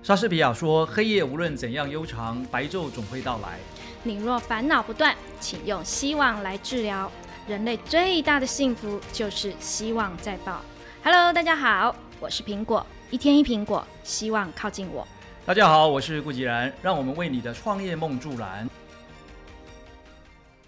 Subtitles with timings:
[0.00, 3.58] 莎士比亚说：“黑夜无论怎样悠长，白昼总会到来。
[4.04, 7.10] 你若烦恼不断，请用希望来治疗。
[7.46, 10.62] 人类最大的幸福就是希望在爆。
[11.02, 15.06] Hello，大家好，我是苹果，一天一苹果，希望靠近我。”
[15.44, 18.68] 大家好，我是顾吉然，让我们为你的创业梦助燃。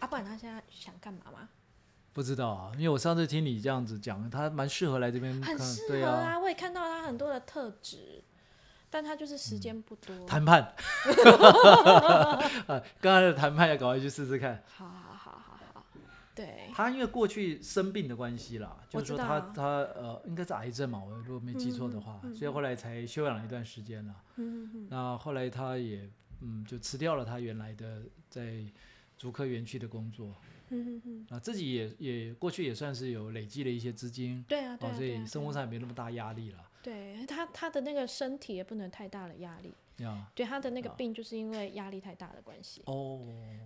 [0.01, 1.49] 阿不然他现在想干嘛吗？
[2.13, 8.23] 不知道啊，因为我上次听你这样子讲，他蛮适合来这边看，很适对合啊，我也看到他很多的特质，
[8.91, 10.27] 但他就是时间不多。
[10.27, 10.63] 谈判，
[12.67, 14.63] 啊， 刚才的谈判要赶快去试试看。
[14.67, 15.87] 好好好好好，
[16.35, 22.35] 对，他因为过去生病的关系啦，就是说他他呃应该是癌症嘛，我如果没记错的话，嗯嗯嗯。
[22.35, 24.15] 所以后来才休养了一段时间了。
[24.37, 28.65] 嗯嗯那后来他也嗯就辞掉了他原来的在
[29.19, 30.35] 竹科园区的工作，
[30.71, 36.59] 嗯嗯嗯，啊自己也也过去也算是有累积了一些资金，对啊对啊，哦，所以生活上也没那么大压力了。
[36.83, 42.83] 对他他的那个身体也不能太大的压力，呀，对他的那个啊病就是因为压力太大的关系。
[42.87, 43.21] 哦，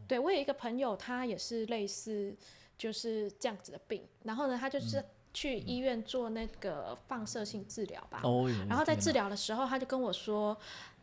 [0.06, 2.34] 对我有一个朋友，他也是类似
[2.76, 5.04] 就是这样子的病，然后呢，他就是。
[5.36, 10.56] 去医院做那个放射性治疗吧，哦哟，然后在治疗的时候，他就跟我说。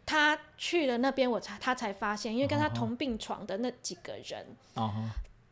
[0.05, 4.45] 他去了那边，我才他才发现，因为跟他同病床的那几个人，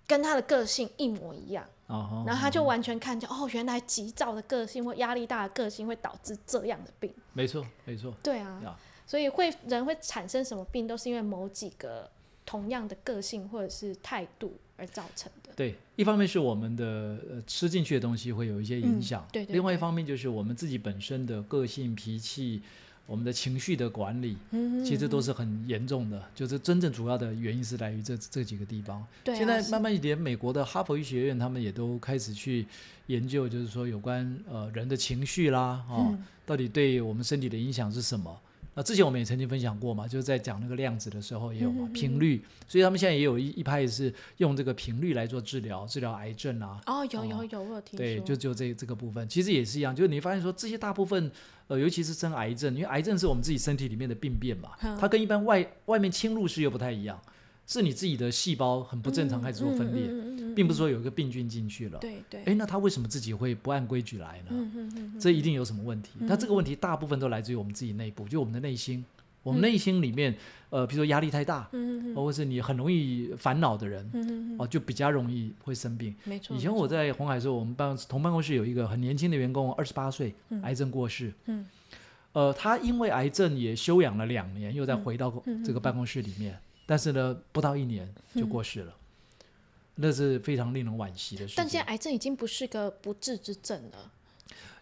[0.08, 7.12] 跟他的个性一模一样，然后他就完全看见，哦，原来急躁的个性或压力大的个性会导致这样的病。
[7.34, 12.10] 没错没错，对啊呀，所以会人会产生什么病，都是因为某几个
[12.46, 15.52] 同样的个性或者是态度而造成的。
[15.56, 16.86] 对，一方面是我们的
[17.30, 22.62] 呃吃进去的东西会有一些影嗯响，对对另外一方面就是我们自己本身的个性脾气。
[23.10, 29.04] 我们的情绪的管理，嗯其实都是很严重的，就是真正主要的原因是来于这这几个地方。
[29.24, 32.68] 对啊现在慢慢连美国的哈佛医学院他们也都开始去
[33.08, 38.40] 研究，就是说有关呃人的情绪啦，哦，嗯到底对我们身体的影响是什么？
[38.80, 46.80] 那之前我们也曾经分享过嘛，就是在讲那个量子的时候也有嘛，频率，所以他们现在也有一一派是用这个频率来做治疗，治疗癌症啊。
[46.86, 47.98] 哦，有有有，我有听说。
[47.98, 51.30] 对，就就这这个部分，其实也是一样，就是你发现说这些大部分，
[51.68, 57.22] 呃，尤其是生癌症，因为癌症是我们自己身体里面的病变嘛，嗯它跟一般外外面侵入式又不太一样，
[57.70, 62.00] 是你自己的细胞很不正常开始做分裂，嗯嗯嗯嗯嗯并不是说有一个病菌进去了。
[62.00, 62.44] 对对。
[62.46, 64.48] 哎，那他为什么自己会不按规矩来呢？
[64.50, 66.10] 嗯嗯嗯嗯这一定有什么问题。
[66.18, 69.06] 那这个问题大部分都来自于我们自己内部，就我们的内心。
[69.42, 70.36] 我们内心里面，
[70.70, 76.14] 呃，比如说压力太大，嗯嗯或者是你很容易烦恼的人，嗯哦，就比较容易会生病。
[76.26, 76.58] 没错。
[76.58, 81.32] 以前我在红海的时候，我们办同办公室有一个很年轻的员工，二十八岁，嗯癌症过世。
[81.46, 81.66] 嗯
[82.34, 85.34] 呃，他因为癌症也休养了两年，又再回到
[85.66, 86.60] 这个办公室里面，
[86.90, 88.92] 但是呢，不到一年就过世了，
[89.94, 91.54] 那是非常令人惋惜的事情。
[91.56, 94.12] 但现在癌症已经不是个不治之症了。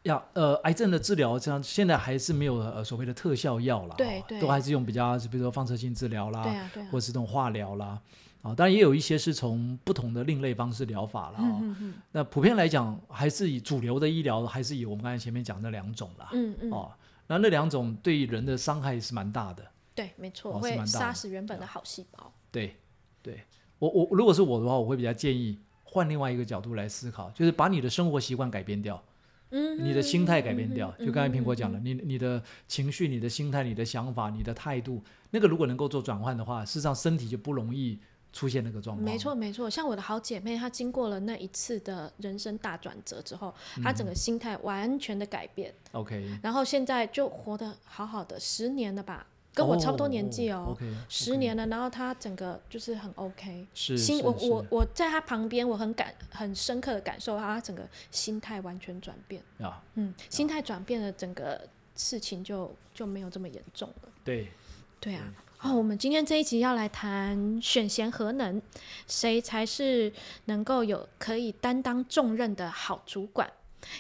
[0.03, 4.23] 呀，呃，癌症的治疗，这样现在还是没有呃所谓的特效药啦，哦对。
[4.25, 6.84] 对都还是用比较，比如说放射性治疗啦，对啊对。
[6.84, 8.00] 啊或者是这种化疗啦，
[8.41, 11.59] 啊，当然也有一些是从不同的另类方式疗法了哦。
[11.62, 11.94] 嗯嗯。
[12.13, 16.89] 那普遍来讲，还是以主流的医疗，还是以我们刚才前面讲的两种啦，嗯嗯，哦，
[17.28, 19.66] 那那两种对人的伤害是蛮大的，
[19.97, 22.31] 对，没错，哦会杀死原本的好细胞。
[22.51, 22.75] 对，
[23.23, 23.41] 对
[23.79, 29.03] 我我如果是我的话，我会比较建议换另外一个角度来思考，就是把你的生活习惯改变掉。
[29.49, 37.97] 嗯，你的心态改变掉，嗯就刚才苹果讲了，你你的情绪、你的心态、你的想法、你的态度，那个如果能够做转换的话，事实上身体就不容易
[38.33, 39.03] 出现那个状况。
[39.03, 49.25] 没错，没错，像我的好姐妹，她经过了那一次的人生大转折之后，她嗯整个心态完全的改变，，OK，然后现在就活得好好的，十年了吧，
[49.57, 50.78] 跟我差不多年纪哦，
[51.09, 57.81] 十年了，然后他整个就是很 OK，是心我我我在他旁边，我很感很深刻的感受到她整个
[58.12, 64.09] 心态完全转变，啊，嗯，心态转变了，整个事情就就没有这么严重了。
[64.23, 64.51] 对，
[65.00, 68.62] 对啊，哦，我们今天这一集要来谈选贤何能，
[69.07, 70.13] 谁才是
[70.45, 73.51] 能够有可以担当重任的好主管？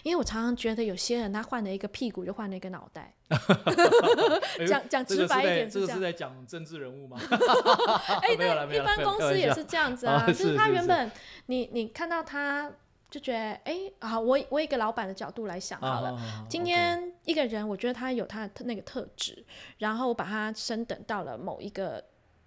[0.03, 3.13] 因为我常常觉得有些人他换了一个屁股就换了一个脑袋，
[4.67, 5.99] 讲讲直白一点这个是。
[5.99, 7.17] 在讲政治人物吗？
[8.21, 11.11] 哎， 没有啦没对，一般公司也是这样子哦啊，就是是是是他原本
[11.47, 12.71] 你你看到他
[13.09, 19.43] 就觉得，哎，啊，我我以一个老板的角度来想好了，啊今天一个人，我觉得他有他的特那个特质，
[19.77, 22.03] 然后我把他升等到了某一个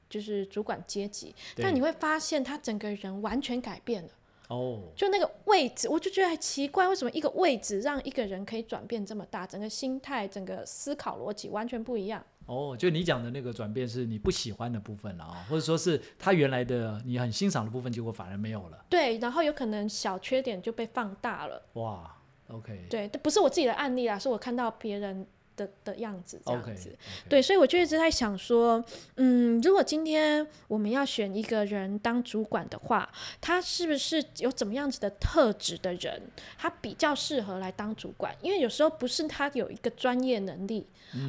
[0.08, 4.10] 就是主管阶级，但你会发现他整个人完全改变了。
[4.50, 12.20] 哦，就那个位置，我就觉得很奇怪，为什么一个位置让一个人可以转变这么大，整个心态、整个思考逻辑完全不一样。
[12.46, 18.84] 哦，就你讲的那个转变是你不喜欢的部分了啊，或者说是他原来的你很欣赏的部分，结果反而没有了。
[18.88, 21.62] 对，然后有可能小缺点就被放大了。
[21.74, 22.12] 哇
[22.48, 25.24] ，OK，对，这不是我自己的案例啦，是我看到别人
[25.60, 26.96] 的的样子，这样子。
[27.28, 28.82] 对，所以我就一直在想说，
[29.16, 33.06] 嗯，如果今天我们要选一个人当主管的话，
[33.40, 36.22] 他是不是有怎么样子的特质的人，
[36.56, 38.34] 他比较适合来当主管？
[38.40, 40.86] 因为有时候不是他有一个专业能力，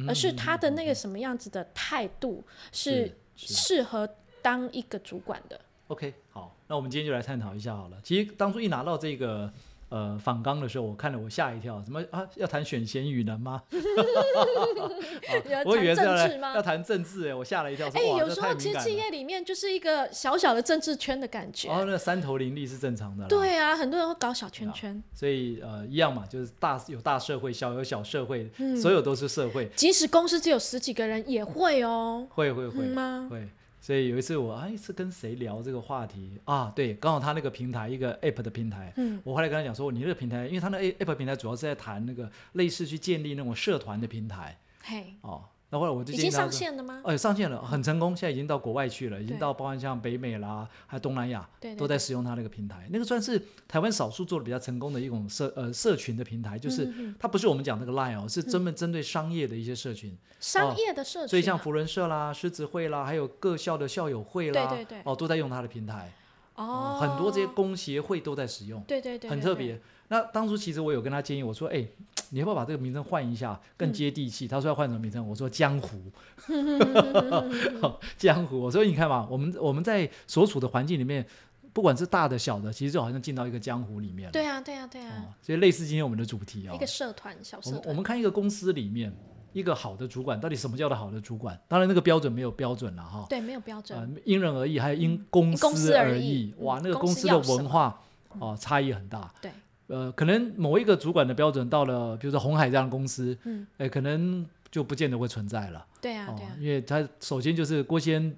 [0.08, 2.42] 而是他的那个什么样子的态度
[2.72, 4.08] 是是适合
[4.40, 5.60] 当一个主管的。
[5.88, 8.00] OK，好，那我们今天就来探讨一下好了。
[8.02, 9.52] 其实当初一拿到这个
[9.92, 13.62] 呃访纲的时候，我看了我吓一跳，怎么啊要谈选贤与能吗？
[13.70, 18.80] 啊、 我以为是要谈政治吗来要谈政治哎，我吓了一跳，哎、有时候其实。
[18.80, 21.68] 企业里面就是一个小小的政治圈的感觉。
[21.68, 23.28] 哦，那三头林立是正常的啦。
[23.28, 32.26] 对啊，很多人会搞小圈圈，所以呃一样嘛，就是大有大社会，小有小社会，嗯所有都是社会，即使公司只有十几个人也会哦。
[32.30, 33.28] 会会会、嗯吗？
[33.30, 33.46] 会。
[33.82, 36.72] 所以有一次我哎是跟谁聊这个话题啊？
[36.74, 45.46] 对，刚好他那个平台一个 App 的平台，嗯，我后来跟他讲说，你这个平台，因为他那 App 平台主要是在谈那个类似去建立那种社团的平台嘿，哦。
[45.72, 47.00] 那后来我就已经上线了吗？
[47.02, 52.86] 呃，上线了，很成功，现在已经到国外去了，已经到包含像北美啦，还有东南亚对对都在使用它那个平台。
[52.90, 56.86] 那个算是台湾少数做的比较成功的一种社呃社群的平台，就是
[57.18, 60.14] 它不是我们讲那个 Line 哦，是专门针对商业的一些社群。
[60.40, 66.12] 商业的社群啊、所以像福伦社啦、狮子会啦，还有各校的校友会啦，对对对哦，都在用它的平台。
[66.54, 69.54] 哦，很多这些工协会都在使用，对对对，对很特。
[69.54, 69.80] 别。
[70.12, 71.82] 那当初其实我有跟他建议，我说：“哎、
[72.28, 75.26] 你要不要把这个名称换一下，更接地气？”他说要换什么名称？
[75.26, 75.98] 我说：“江湖。
[78.18, 81.26] 江湖。”我说：“你看嘛，我们我们在所处的环境里面，
[81.72, 84.32] 不管是大的小的，其实就好像进到一个江湖里面了。
[84.32, 89.10] 对啊，对啊，对啊，哦，所以类似今天我们的主题哦一个，社团小我们社团，我们看一个公司里面
[89.54, 91.58] 一个好的主管，到底什么叫做好的主管？
[91.66, 93.24] 当然那个标准没有标准了哈。
[93.30, 97.98] 对没有标准，呃，因人而异，还有因公公司而而异嗯哇，那个公公司的文化
[98.38, 99.32] 哦差异很大。
[99.40, 99.50] 对，
[99.92, 105.84] 呃，可能某一个主管的标准到了，比如说红海这样的公司，嗯，哎，可能就不见得会存在了。
[106.00, 108.34] 对啊，对啊，，哦因为他首先就是郭先，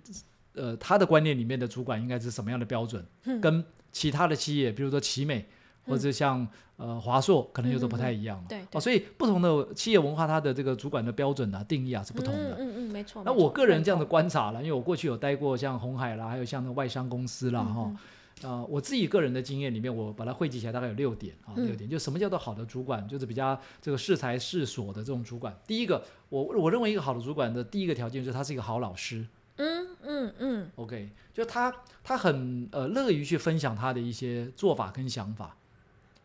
[0.54, 5.46] 呃，他的观念里面的主管应该是什么样的标准，嗯跟其他的企业，比如说奇美
[5.86, 6.44] 或者像
[6.76, 8.44] 呃华硕，可能又都不太一样了。
[8.48, 12.56] 对，哦，所以不同的企业文化，它的这个主管的标准啊、定义啊是不同的。
[12.58, 13.22] 嗯嗯嗯，没错。
[13.24, 17.96] 那我个人这样的观察了，因为我过去有待过像红海啦，还有像那个外商公司啦，哈、嗯
[18.42, 21.66] 呃，我自己个人的经验里面，我把它汇集起来大概有六点啊，嗯。
[21.66, 25.56] 六点，就什么叫做好的主管，就是比较这个适才适所的这种主管。
[25.66, 29.26] 第一个，我我认为一个好的主管的第一个条件就是他是一个好老师。
[29.56, 31.72] 嗯嗯嗯，，OK，就他
[32.02, 35.56] 他很呃乐于去分享他的一些做法跟想法，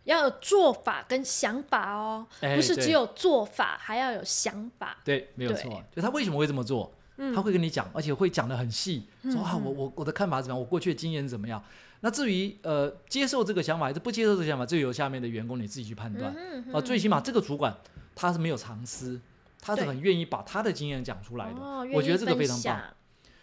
[0.05, 4.97] 要有做法跟想法哦，不是只有做法，还要有想法。
[5.05, 7.31] 对，没有对错，就他为什么会这么做，嗯。
[7.35, 11.63] 他会跟你讲，而且会讲的很细，说啊，我我我的看法怎么样，我过去的经验怎么样。
[12.01, 16.33] 那至于呃接受这个想法还是不接受这个想法，这由下面的员工你自己去判断。
[16.35, 17.75] 嗯哼啊，最起码这个主管
[18.15, 19.19] 他是没有藏私，
[19.59, 21.59] 他是很愿意把他的经验讲出来的。
[21.59, 22.81] 哦，我觉得这个非常棒。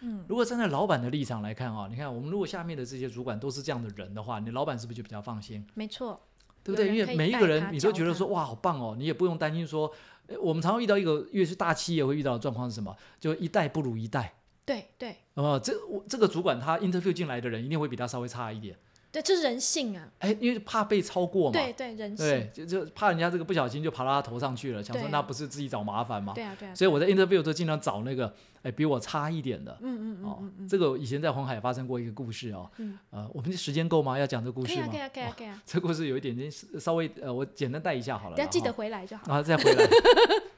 [0.01, 5.65] 嗯，如果站在老板的立场来看啊，你看我们如果下面的这些主管都是这样的人的话，你老板是不是就比较放心？
[5.73, 6.21] 没错。
[6.63, 6.93] 对不对？
[6.93, 9.89] 因为每一个人你都觉得说哇好棒哦，你也不用担心说，
[10.27, 12.93] 呃我们常常遇到一个越是大企业会遇到的状况是什么？
[13.21, 14.33] 就一代不如一代。
[14.67, 18.75] 对对哦，这我这个主管他 interview 进来的人一定会比他稍微差一点，
[19.13, 20.05] 对，这是人性啊。
[20.19, 21.53] 哎，因为怕被超过嘛。
[21.53, 26.33] 对对，人对性。，就就怕人家这个不小心就爬到他头上去了，想说那不是自己找麻烦吗？
[26.35, 26.75] 对啊对啊。
[26.75, 29.77] 所以我在 interview 都尽量找那个哎比我差一点的。
[29.81, 34.19] 嗯嗯嗯哦嗯嗯，这个以前在红海发生过一个故事哦，嗯呃，我们时间够吗？
[34.19, 34.87] 要讲这故事吗？
[34.91, 38.35] 可以啊可以啊哦可以啊， 这故事有一点点稍微呃，我简单带一下好了啦。
[38.35, 39.31] 等下记得回来就好。
[39.31, 39.87] 啊，再回来，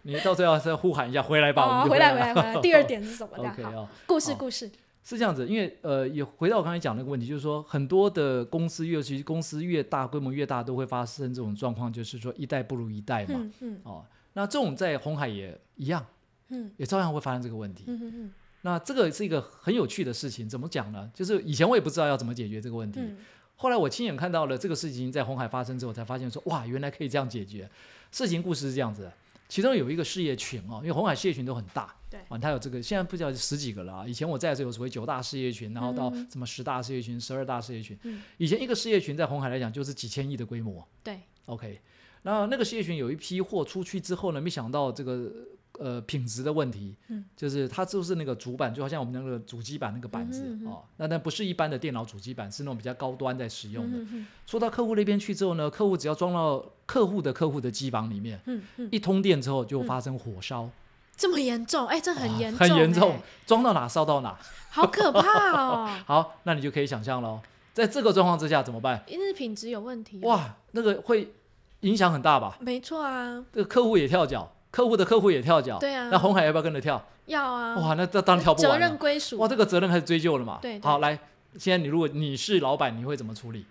[0.04, 2.62] 你到时候要再呼喊一下回来吧，我们回来来回来回来。
[2.62, 4.70] 第二 点是什么？OK 好，哦，故事故事。
[5.04, 13.36] 是这样子，因为呃，也回到我刚才讲那个问题，就是说很多的公司，尤其公司越大，规模越大，都会发生这种状况，就是说一代不如一代嘛。
[13.36, 16.06] 嗯嗯哦，那这种在红海也一样，
[16.50, 17.86] 嗯也照样会发生这个问题。
[17.88, 21.10] 嗯嗯那这个是一个很有趣的事情，怎么讲呢？
[21.14, 23.18] 就是以前我也不知道要怎么解决这个问题，嗯
[23.56, 27.70] 后来我亲眼看到了这个事情在红海发生之后，才发现说哇，原来可以这样解决。
[28.12, 29.14] 事情故事是这样子的，
[29.50, 34.08] 其中有一个事业群哦，因为红海事业群都很大，对啊，它有这个现在不知道十几个了啊。
[34.08, 37.98] 以前我在的时候有所谓九大事业群，然后到嗯什么十大事业群、十二大事业群。
[38.04, 40.88] 嗯以前一个事业群在红海来讲就是几千亿的规模。
[41.04, 41.82] 对，OK，
[42.22, 45.32] 那那个事业群有一批货出去之后呢，没想到这个
[45.80, 53.98] 呃品质的问题，嗯，就是它就是那个主板，就好像我们那个主机板那个板子、哦，那那不是一般的电脑主机板，是那种比较高端在使用的。
[54.46, 60.70] 说到客户那边去之后呢，客户只要装到客户的客户的机房里面，嗯嗯，一通电之后就发生火烧，
[61.16, 61.88] 这么严重？
[61.88, 64.38] 哎，这很哇严重，很严重哎，装到哪烧到哪。
[64.72, 65.90] 好可怕哦！
[66.06, 67.40] 好，那你就可以想象喽，
[67.74, 69.04] 在这个状况之下怎么办？
[69.08, 71.34] 因为品质有问题。，哇，那个会
[71.80, 72.56] 影响很大吧？
[72.62, 77.04] 没错啊，这个客户也跳脚，客户的客户也跳脚，对啊那红海要不要跟着跳？
[77.26, 78.86] 要啊，哇，那这当然跳不责完责。
[78.88, 80.60] 任归属哇，这个责任开始追究了嘛？
[80.62, 81.18] 对对好，来，
[81.58, 83.66] 现在你如果你是老板，你会怎么处理？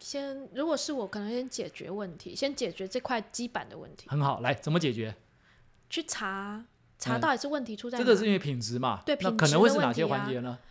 [0.00, 5.14] 先，如果是我，可能先解决问题，先解决这块基板的问题，很好，来怎么解决？
[5.88, 6.64] 去查
[6.98, 8.04] 查嗯到底是问题出在哪。
[8.04, 9.00] 这个是因为品质嘛？
[9.04, 10.58] 对那品质的可能会是哪些环节呢？
[10.58, 10.66] 嗯，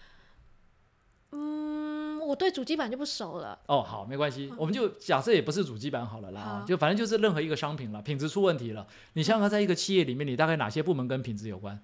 [2.32, 3.60] 我对主机板就不熟了。
[3.68, 11.78] 哦，好，没关系，我们就假设也不是主机板好了啦，啊就反正就是任何一个商品了，品质出问题了，你想想看，在一个企业里面，你大概哪些部门跟品质有关？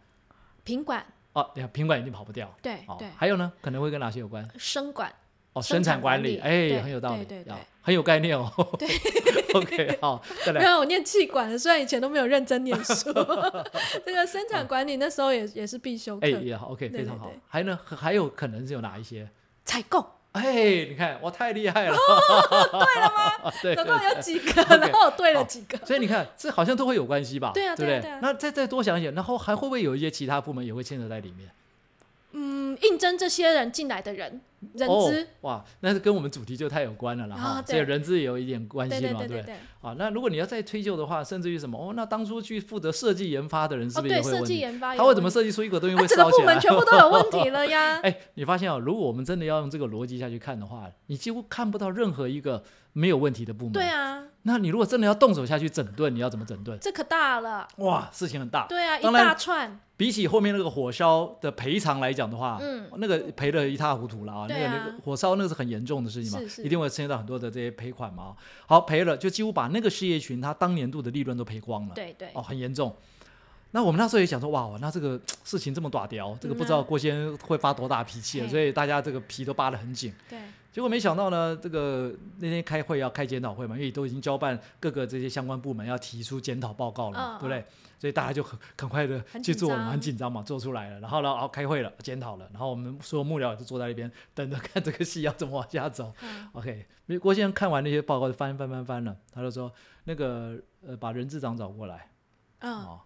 [0.63, 2.47] 品管，哦，对啊，品管一定跑不掉。
[2.47, 4.47] 哦对对，，还有呢，可能会跟哪些有关？
[4.57, 5.13] 生管，
[5.51, 8.49] 哦，生生产产管理，哎，很有道理，对对很有概念哦。
[8.79, 8.87] 对
[9.53, 10.61] OK，好，再来。
[10.61, 13.11] 没有我念气管的，虽然以前都没有认真念书，
[14.05, 16.29] 这个生产管理那时候也也是必修课哎，。
[16.29, 17.31] 也好，OK，非常好。
[17.47, 19.29] 还呢，还有可能是有哪一些？
[19.65, 20.05] 采购
[20.37, 21.95] 哎，你看我太厉害了，
[22.71, 23.51] 对了吗？
[23.61, 25.77] 对，总共有几个 然后对了几个。
[25.85, 27.51] 所以你看，这好像都会有关系吧？
[27.53, 27.99] 对啊对不对？
[27.99, 31.49] 对啊对啊那再再多想一想，然后还会不会有一些其他部门也会牵扯在里面？
[32.77, 34.41] 嗯，应征这些人进来的人，
[34.73, 39.55] 人哦资，哇，那是跟我们主题就太有关了啦哈，所以人资也有一点关对系嘛，对不对？
[39.81, 44.53] 啊，那如果你要再推究的话，甚至于什么哦，那当初去负责设计研发的人是哦，不是也会有问题？
[44.53, 46.43] 计研发他会怎么设计出一个东西 啊，会烧起来？
[46.43, 47.99] 部门全部都有问题了呀。
[48.03, 53.73] 哎，你发现哦，如果我们真的要用这个逻辑下去看的话，你几乎看不到任何一个没有问题的部门。
[53.73, 56.79] 对啊，那你如果真的要动手下去整顿，你要怎么整顿？
[56.79, 57.67] 这可大了。
[57.75, 58.65] 哇，事情很大。
[58.67, 59.77] 对啊，一当然大串。
[59.97, 64.45] 比起后面那个火烧的赔偿来讲的话，嗯那个赔的一塌糊涂了啊！
[64.47, 68.35] 那对啊个那个火烧那个是很严重的事情嘛，是是一定会牵涉到很多的这些赔款嘛。
[68.67, 72.95] 好，赔了就几乎把那个事业群他当年度的利润都赔光了，对对哦，很严重。
[73.71, 80.13] 那我们那时候也想说，哇，那这个事情这么大条，这个不知道嗯啊郭先生会发多大脾气所以大家这个皮都扒得很紧。
[80.29, 80.39] 对，
[80.71, 87.65] 结果没想到呢，这个那天开会要开检讨会嘛，因为都已经交办各个这些相关部门要提出检讨报告了嘛，嗯对不对？
[87.97, 90.99] 所以大家就很很快的去做很紧张嘛，做出来了。
[90.99, 96.13] 然后呢，然后开会了，检讨了，然后我们所有幕僚也都坐在那边等着看这个戏要怎么往下走。
[96.21, 102.11] 嗯 OK，因为郭先生看完那些报告就翻翻翻翻了，他就说那个呃把人资长找过来
[102.59, 103.01] 嗯，哦，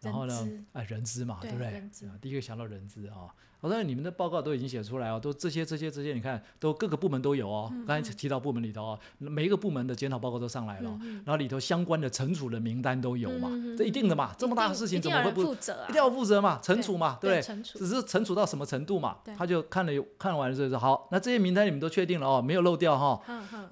[0.00, 1.82] 然后呢哎人资嘛，对不对？
[2.20, 3.34] 第一个想到人资啊。
[3.60, 7.68] 我说你们的报告都已经写出来哦，都这些这些这些，你看都各个部门都有哦。
[7.72, 10.90] 嗯刚才提到部门里头哦，每一个部门的检讨报告都上来了
[11.24, 15.86] 然后里头相关的惩处的名单都有嘛，这一定的嘛，这么大的事情怎么会不负责啊？
[15.88, 17.42] 一定要负责嘛，惩处嘛，对不对？
[17.42, 19.16] 惩处只是惩处到什么程度嘛？
[19.36, 23.20] 他就看了有看完了之后说好，那这些名单你们都确定了哦，没有漏掉哈、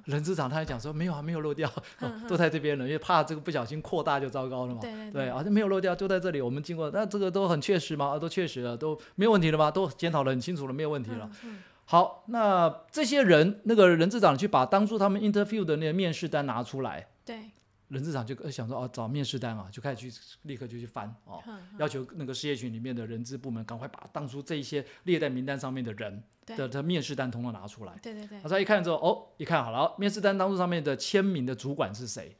[0.04, 1.68] 人资长他还讲说没有啊，没有漏掉，
[2.00, 4.80] 哦都在这边了，因为怕这个不小心扩大就糟糕了嘛。
[4.80, 6.40] 对对对，啊，这没有漏掉，就在这里。
[6.40, 8.06] 我们经过，那这个都很确实嘛？
[8.14, 9.70] 啊，都确实了，都没有问题了吗？
[9.70, 11.28] 都检讨的很清楚了，没有问题了。
[11.44, 11.62] 嗯嗯。
[11.86, 17.50] 好，那这些人，那个人事长去把当初他们 interview 的那个面试单拿出来，对，
[17.88, 21.42] 人事长就呃想说哦，找面试单啊，就开始去立刻就去翻哦，
[21.78, 27.92] 要求那个事业群里面的人资部门赶快把当初这一些列在名单上面的人的的面试单通通拿出来。
[28.02, 28.40] 对对对。
[28.40, 32.34] 他，说一看之后，哦，一看好了，面试单当初上面的签名的主管是谁？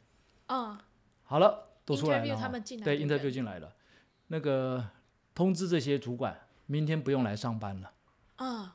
[0.46, 0.78] 嗯，
[1.24, 2.24] 好了，都出来了
[2.82, 3.70] 对，interview 人进来了，
[4.28, 4.82] 那个
[5.34, 7.92] 通知这些主管，明天不用来上班了。
[8.38, 8.70] 嗯，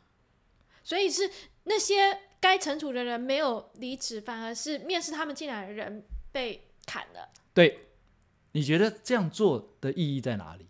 [0.84, 1.30] 所以是
[1.64, 7.30] 那些该惩处的人没有离职，反而是面试他们进来的人被砍了。
[7.54, 7.90] 对，
[8.54, 10.68] 你觉得这样做的意义在哪里？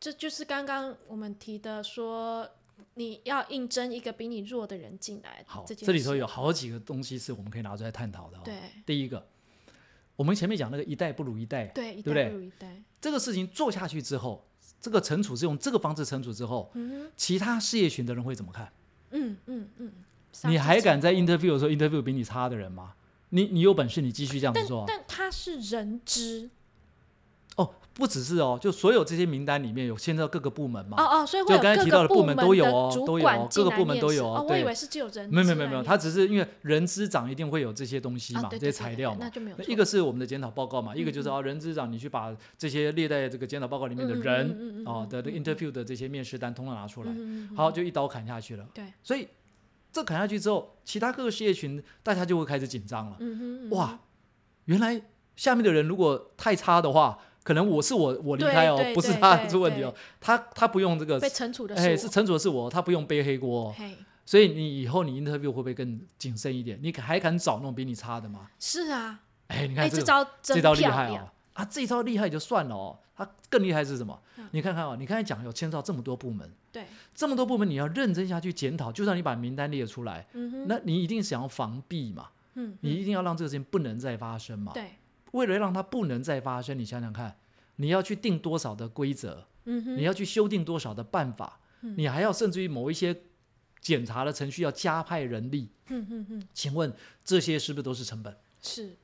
[0.00, 2.48] 这就是刚刚我们提的说，
[2.94, 5.44] 你要应征一个比你弱的人进来。
[5.46, 8.40] 好，这这里头有好几个东西是我们可以拿出来探讨的、哦。
[8.44, 9.28] 对第一个，
[10.16, 12.82] 我们前面讲那个一代不如一代，对，一对不对代不如一代。
[13.00, 14.44] 这个事情做下去之后，
[14.82, 18.70] 这个惩处是用这个方式惩处之后，嗯其他事业群的人会怎么看？
[19.12, 19.92] 嗯嗯嗯，
[20.44, 22.94] 你还敢在 interview 的时候 interview 比你差的人吗？
[23.30, 24.84] 你你有本事你继续这样子做啊。
[24.88, 26.61] 但他是人资哦，
[27.94, 30.96] 不只是哦，就所有这些名单里面有牵涉到各个部门嘛。
[30.98, 34.64] 哦哦，所以会就刚才提到的部门都有哦都有哦各个部门都有哦哦，我以对。
[34.64, 39.18] 为是只有人没有没有没有没有，他只是因为人资长一定会有这些东西嘛，这些啊对对对对材料嘛。
[39.20, 47.12] 那就没有一个是我们的检讨报告嘛，一个就是嗯啊，人资长你去把这些列在这个检讨报告里面的人嗯嗯嗯哦的 interview 的这些面试单通通拿出来，
[47.54, 48.66] 好，就一刀砍下去了。
[48.72, 49.28] 对，所以
[49.92, 53.16] 这砍下去之后，其他各个事业群大家就会开始紧张了。
[53.20, 54.00] 嗯哼嗯哇，
[54.64, 55.02] 原来
[55.36, 63.74] 下面的人如果太差的话，可能我是我我离开哦，不是他出问题哦，他他不用这个被，惩处的哎，是惩处的是我，他不用背黑锅哦。
[63.76, 66.78] 嘿，所以你以后你 interview 会不会更谨慎一点？
[66.82, 68.50] 你还敢找那种比你差的吗？
[68.58, 71.28] 是啊，哎，你哎，看这招真这招厉害哦！
[71.54, 74.48] 啊，这招厉害就算了哦，他更厉害是什么嗯？
[74.52, 84.72] 你看看哦，你刚才讲有牵涉到这么多部门，对，这么多部门你要认真下去检讨，就算你把名单列出来，嗯哼，那你一定想要防避嘛，嗯，你嗯一定要让这个事情不能再发生嘛。
[84.72, 84.92] 对，
[85.32, 87.36] 为了让它不能再发生，你想想看，
[87.76, 93.22] 你要去定多少的规则，你要去修订多少的办法，嗯你还要甚至于某一些
[93.80, 96.92] 检查的程序要加派人力，嗯哼哼，请问
[97.24, 98.36] 这些是不是都是成本？
[98.60, 98.96] 是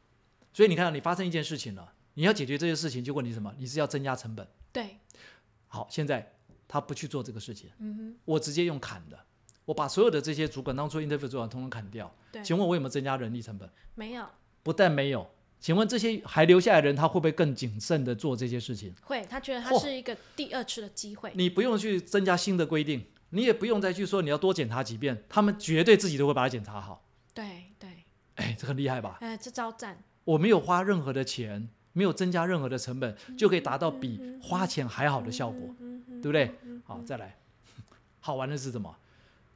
[0.52, 3.52] 所以你看，你发生一件事情了，你要解决这些事情，就问你什么？
[3.58, 4.46] 你是要增加成本。
[4.72, 4.98] 对，
[5.66, 6.34] 好，现在
[6.68, 7.70] 他不去做这个事情，
[8.24, 9.18] 我直接用砍的，
[9.64, 12.14] 我把所有的这些主管当初 interview 主管通通砍掉。
[12.30, 13.68] 对，请问我有没有增加人力成本？
[13.94, 14.26] 没有
[14.62, 15.28] 不但没有，
[15.60, 18.92] 请问这些还留下来的人，他会不会更谨慎的做这些事情？
[19.02, 27.04] 会，他觉得他是一个第二次的机会，你不用去增加新的规定，你也不用再去说你要多检查几遍，他们绝对自己都会把它检查好。
[27.34, 27.88] 对对，
[28.36, 29.18] 哎，这很厉害吧？
[29.20, 35.74] 哎，这招赞，我没有花任何的钱，没有增加任何的成本，就可以达到比花钱还好的效果，
[36.08, 36.54] 对不对？
[36.62, 37.36] 嗯好，再来，
[38.20, 38.96] 好玩的是什么？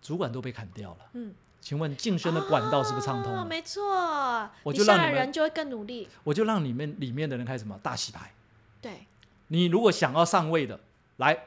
[0.02, 1.10] 主管都被砍掉了。
[1.12, 1.32] 嗯，
[1.62, 3.32] 请问晋升的管道是不是畅通？
[3.32, 3.82] 哦没错，
[4.64, 8.32] 我你下就让你们人就会更努力，我就让你们里面的人开始什么大洗牌。
[8.80, 9.06] 对，
[9.46, 10.80] 你如果想要上位的，
[11.18, 11.38] 来，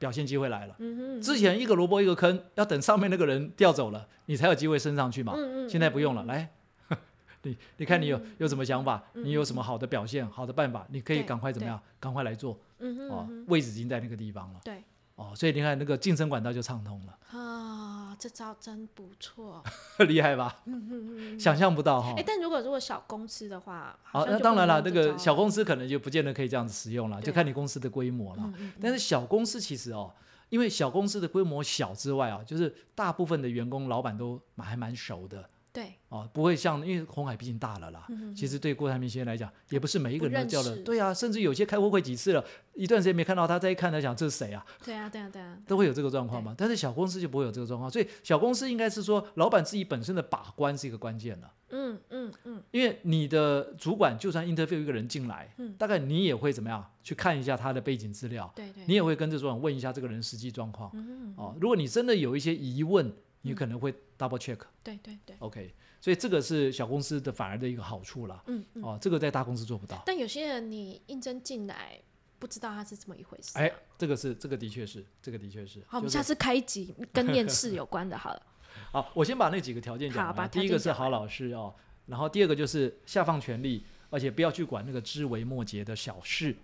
[0.00, 0.74] 表现机会来了。
[0.78, 5.32] 嗯哼，之前一个萝卜一个坑，要等上面那个人调走了，你才有机会升上去嘛。
[5.36, 6.50] 嗯嗯，现在不用了，嗯，来，
[7.42, 9.00] 你你看你有有什么想法？
[9.14, 10.84] 嗯你有什么好的表现、好的办法？
[10.90, 11.80] 你可以赶快怎么样？
[12.00, 14.82] 赶快来做嗯哼哦嗯，哼，位置已经在那个地方了对，
[15.14, 19.62] 哦，所以你看那个晋升管道就畅通了，啊，这招真不错，
[20.06, 20.62] 厉害吧？
[20.66, 22.24] 嗯哼嗯想象不到哈哎，。
[22.26, 28.52] 但如果如果小公司的话，好，那当然了，不能用这个小公司可能就不见得可以这样子使用了，就看你公司的规模了。
[28.80, 30.12] 但是小公司其实哦，
[30.48, 38.04] 因为小公司的规模小之外啊，就是大部分的员工老板都还蛮熟的对，哦，不会像因为红海毕竟大了啦。
[38.10, 46.54] 嗯其实对郭台铭先生来讲，也不是每一个人都叫的，不认识对啊，甚至有些开过会几次了，一段时间没看到他，再一看他想这是谁啊，对啊，对啊，对啊，都会有这个状况嘛。
[46.56, 51.50] 但是小公司就不会有这个状况，所以小公司应该是说，老板自己本身的把关是一个关键了。
[51.70, 60.90] 嗯嗯嗯，因为你的主管就算 interview 一个人进来，嗯大概你也会怎么样去看一下他的背景资料，对对，你也会跟这主管问一下这个人实际状况。
[60.92, 63.10] 嗯，哦，如果你真的有一些疑问，
[63.42, 64.58] 你可能会 double check。
[64.82, 68.42] 对对对，OK，所以这个是小公司的反而的一个好处啦。
[68.46, 70.02] 嗯嗯，哦，这个在大公司做不到。
[70.06, 72.00] 但有些人你应征进来，
[72.38, 73.58] 不知道他是这么一回事。
[73.58, 75.80] 哎，这个是这个的确是，这个的确是。
[75.86, 78.42] 好，我们是下次开一集跟面试有关的，好了。
[78.90, 80.26] 好，我先把那几个条件讲完。
[80.26, 81.74] 好把第一个是好老师哦，
[82.06, 86.56] 然后第二个就是下放权力，而且不要去管那个枝微末节的小事。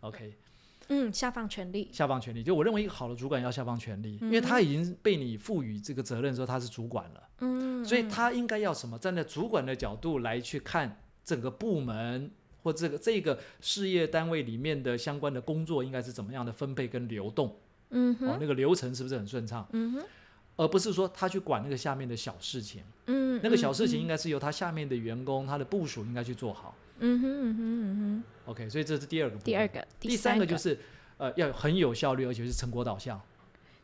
[0.00, 0.36] OK，
[0.88, 1.88] 嗯，下放权力。
[1.92, 8.98] 下放权力，就我认为一个好的主管要下放权力，因为他已经被你赋予这个责任之后，他是主管了，嗯，所以他应该要什么？
[8.98, 12.30] 站在主管的角度来去看整个部门
[12.62, 17.54] 或这个这个事业单位里面的相关的工作应该是怎么样的分配跟流动，哦，
[17.90, 19.66] 嗯哼，那个流程是不是很顺畅？
[19.72, 20.04] 嗯哼，
[20.56, 26.74] 而不是说他去管那个下面的小事情，嗯，那个小事情嗯应该是由他下面的员工、他的部署应该去做好。
[27.00, 29.36] 嗯哼嗯哼嗯 OK，所以这是第二个。
[29.38, 30.78] 第二个，第三三个就是
[31.18, 33.20] 呃要很有效率，而且是成果导向。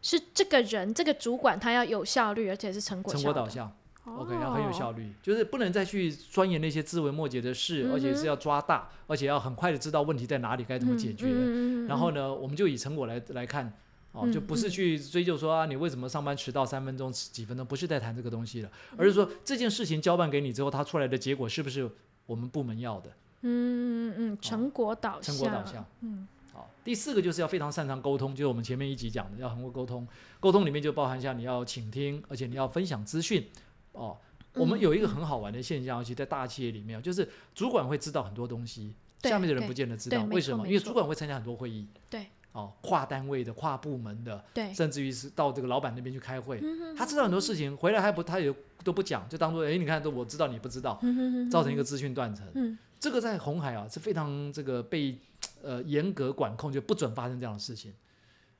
[0.00, 3.22] 是这个人这个主管他要有效率，而且是成果成。
[3.22, 3.72] 果导向。
[4.04, 11.28] OK，要哦很有效率，就是不能再去钻研那些枝微末节的事，而且是要抓大，而且要很快的知道问题在哪里，该怎么解决。
[11.86, 13.72] 然后呢，我们就以成果来来看，
[14.10, 21.88] 哦，嗯就不是嗯去追究说啊，你为什么上班迟到三分钟、几分钟，不是在谈这个东西了，而是说这件事情交办给你之后，它出来的结果是不是
[22.26, 23.10] 我们部门要的？
[23.42, 25.84] 嗯嗯嗯，成果导向，成果导向。
[26.00, 30.06] 嗯好，第四个就是要非常擅长沟通，就是我们前面一集讲的，要很会沟通。
[30.38, 33.48] 沟通里面就包含像你要倾听，而且你要分享资讯。
[33.92, 34.16] 哦，
[34.54, 40.22] 我们嗯有一个很好玩的现象，尤其在大企业里面，就是主管会知道很多东西，下面的人不见得知道。
[40.24, 40.66] 为什么？
[40.66, 41.86] 因为主管会参加很多会议。
[42.10, 42.26] 对。
[42.52, 52.46] 哦，跨单位的、跨部门的，对，甚至于是到这个老板那边去开会，嗯他知道很多事情，回来还不他也都不讲，就当做哎，你看都我知道你不知道，嗯造成一个资讯断层。
[52.54, 55.18] 嗯这个在红海啊是非常这个被
[55.60, 57.92] 呃严格管控，就不准发生这样的事情。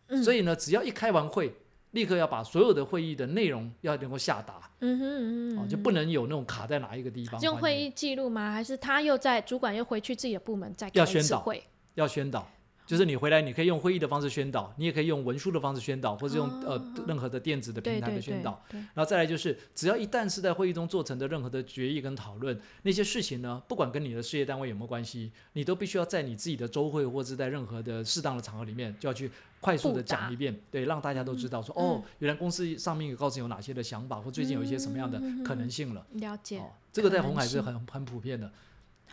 [0.09, 1.55] 嗯，所以呢，只要一开完会，
[1.93, 7.41] 立刻要把所有的会议的内容要能够下达，嗯哼嗯哦，就不能有那种卡在哪一个地方。
[7.41, 8.51] 用会议记录吗？
[8.51, 11.63] 还是他又在主管又回去自己的部门再开一要宣导次会？
[11.95, 12.51] 要宣导，
[12.93, 18.63] 就是你回来你可以用会议的方式宣导，你也可以用文书的方式宣导，或者用、哦呃任何的电子的平台的宣导。
[18.69, 36.07] 对，然后再来就是，只要一旦是在会议中做成的任何的决议跟讨论，那些事情呢，不管跟你的事业单位有没有关系，你都必须要在你自己的周会或者在任何的适当的场合里面，就要去快速的讲一遍，对，让大家都知道说，嗯哦，原来公司上面有告诉你有哪些的想法，或最近有一些什么样的可能性了。
[36.11, 36.59] 了解。
[36.59, 38.53] 哦，这个在红海是很很普遍的。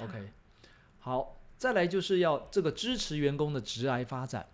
[0.02, 0.30] OK，
[1.00, 4.48] 好，再来就是要这个支持员工的职涯发展。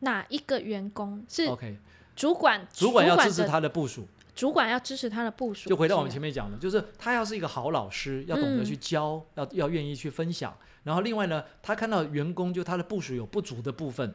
[0.00, 1.78] 哪一个员工是 OK，
[2.14, 2.68] 主管？
[2.72, 4.06] 主管要支持他的部署。
[4.36, 5.68] 主管要支持他的部署。
[5.68, 10.54] 就回到我们前面讲的，就是他要是一个好老师，要懂得嗯去教，要要愿意去分享。
[10.84, 14.14] 然后另外呢，他看到员工就他的部署有不足的部分，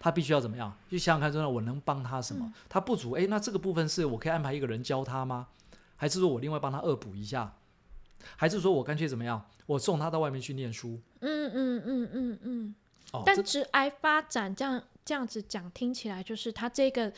[0.00, 0.74] 他必须要怎么样？
[0.90, 2.46] 就想想看，说我能帮他什么？
[2.46, 5.48] 嗯他不足，诶，那这个部分是我可以安排一个人教他吗？
[5.96, 7.52] 还是说我另外帮他恶补一下？
[8.36, 9.44] 还是说我干脆怎么样？
[9.66, 11.00] 我送他到外面去念书？
[11.20, 12.74] 嗯嗯嗯嗯嗯。
[13.12, 17.12] 哦，但职癌发展这样这样子讲，听起来就是他这个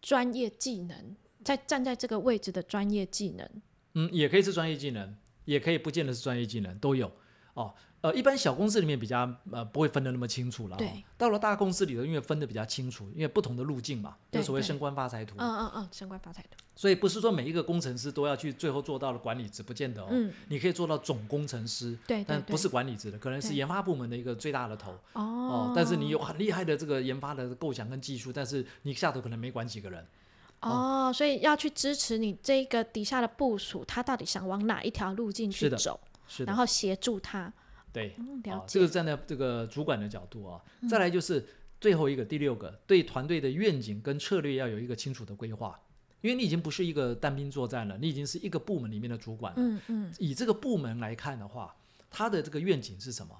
[0.00, 3.48] 专业技能，在站在这个位置的专业技能。
[3.94, 5.14] 嗯，也可以是专业技能，
[5.44, 7.12] 也可以不见得是专业技能，都有
[7.54, 7.74] 哦。
[8.02, 10.78] 呃，一般小公司里面比较呃不会分得那么清楚了、哦。
[10.78, 11.04] 对。
[11.16, 15.36] 到了大公司里头，因为分得比较清楚，因为不同的路径嘛，就所谓升官发财图。
[15.38, 16.56] 嗯嗯嗯，升官发财图。
[16.74, 20.08] 所以不是说每一个工程师都要去最后做到了管理职，不见得哦。
[20.10, 22.24] 嗯，你可以做到总工程师，对对对。
[22.26, 25.72] 但不是管理职的，可能是研发部门的一个最大的头哦哦。
[25.76, 30.04] 但是你有很厉害的这个研发的构想跟技术，但是你下头可能没管几个人。
[30.62, 37.52] 哦，所以要去支持你这个底下的部署，他到底想往哪一条路径是的去走，是的然，后协助他。
[37.92, 38.14] 对。
[38.18, 38.64] 嗯，啊。
[38.66, 41.44] 这个站在这个主管的角度啊，嗯再来就是
[41.80, 45.78] 最后一个第六个，对团队的愿景跟策略要有一个清楚的规划，
[46.20, 49.58] 因为你已经不是一个单兵作战了，你已经是一个部门里面的主管了。
[49.60, 51.74] 嗯嗯以这个部门来看的话，
[52.10, 53.36] 他的这个愿景是什么？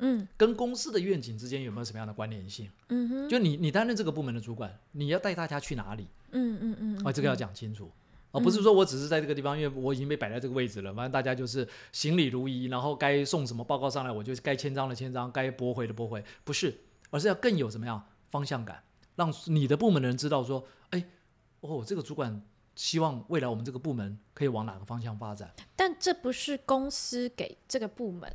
[0.00, 2.70] 嗯跟公司的愿景之间有没有什么样的关联性？
[2.88, 6.06] 嗯哼，就你你担任这个部门的主管，你要带大家去哪里？
[6.30, 7.90] 嗯嗯嗯，哦，这个要讲清楚。
[8.30, 16.78] 哦，不是说我只是在这个地方，因为我已经被摆在这个位置了，反正大家就是行礼如仪，然后该送什么报告上来，我就该签章的签章，该驳回的驳回，不是，
[17.10, 18.82] 而是要更有怎么样方向感，
[19.16, 21.02] 让你的部门的人知道说，哎，
[21.60, 22.42] 哦，这个主管
[22.74, 28.30] 希望未来我们这个部门可以往哪个方向发展，但这不是公司给这个部门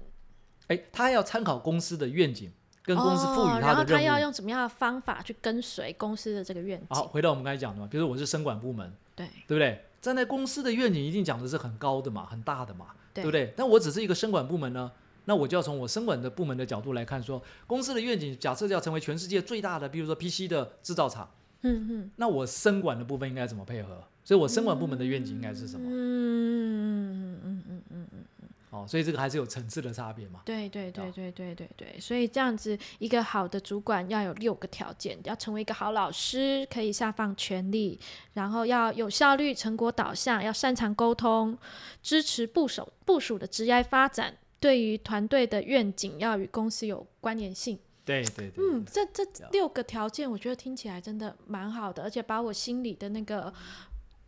[0.68, 2.52] 哎，他要参考公司的愿景，
[2.84, 4.20] 跟公司赋予哦、然后他要。
[4.20, 6.88] 用怎么样的方法去跟随公司的这个愿景？
[6.90, 9.86] 好，回到我们刚才讲的嘛，比如说我是生管部门，对对不对？
[10.02, 13.54] 站在公司的愿景一定讲的是很高的嘛，很大的嘛，对不对？
[13.56, 14.92] 但我只是一个生管部门呢，
[15.26, 21.30] 那我就要从我生管的部门的角度来看说，公司的愿景假设要成为全世界最大的，比如说 PC 的制造厂，
[21.62, 24.04] 嗯嗯那我生管的部分应该怎么配合？
[24.26, 25.90] 所以我生管部门的愿景应该是什么？
[28.74, 30.42] 哦，所以这个还是有层次的差别嘛。
[30.44, 38.00] 对对对啊对对对对，所以这样子一个好的主管要有六个条件：要成为一个好老师，可以下放权力，
[38.34, 41.56] 然后要有效率、成果导向，要擅长沟通，
[42.02, 44.36] 支持部署部署的职业发展。
[44.60, 47.78] 对于团队的愿景要与公司有关联性。
[48.06, 53.54] 对对对，嗯，这这六个条件，我觉得听起来真的蛮好的，而且把我心里的那个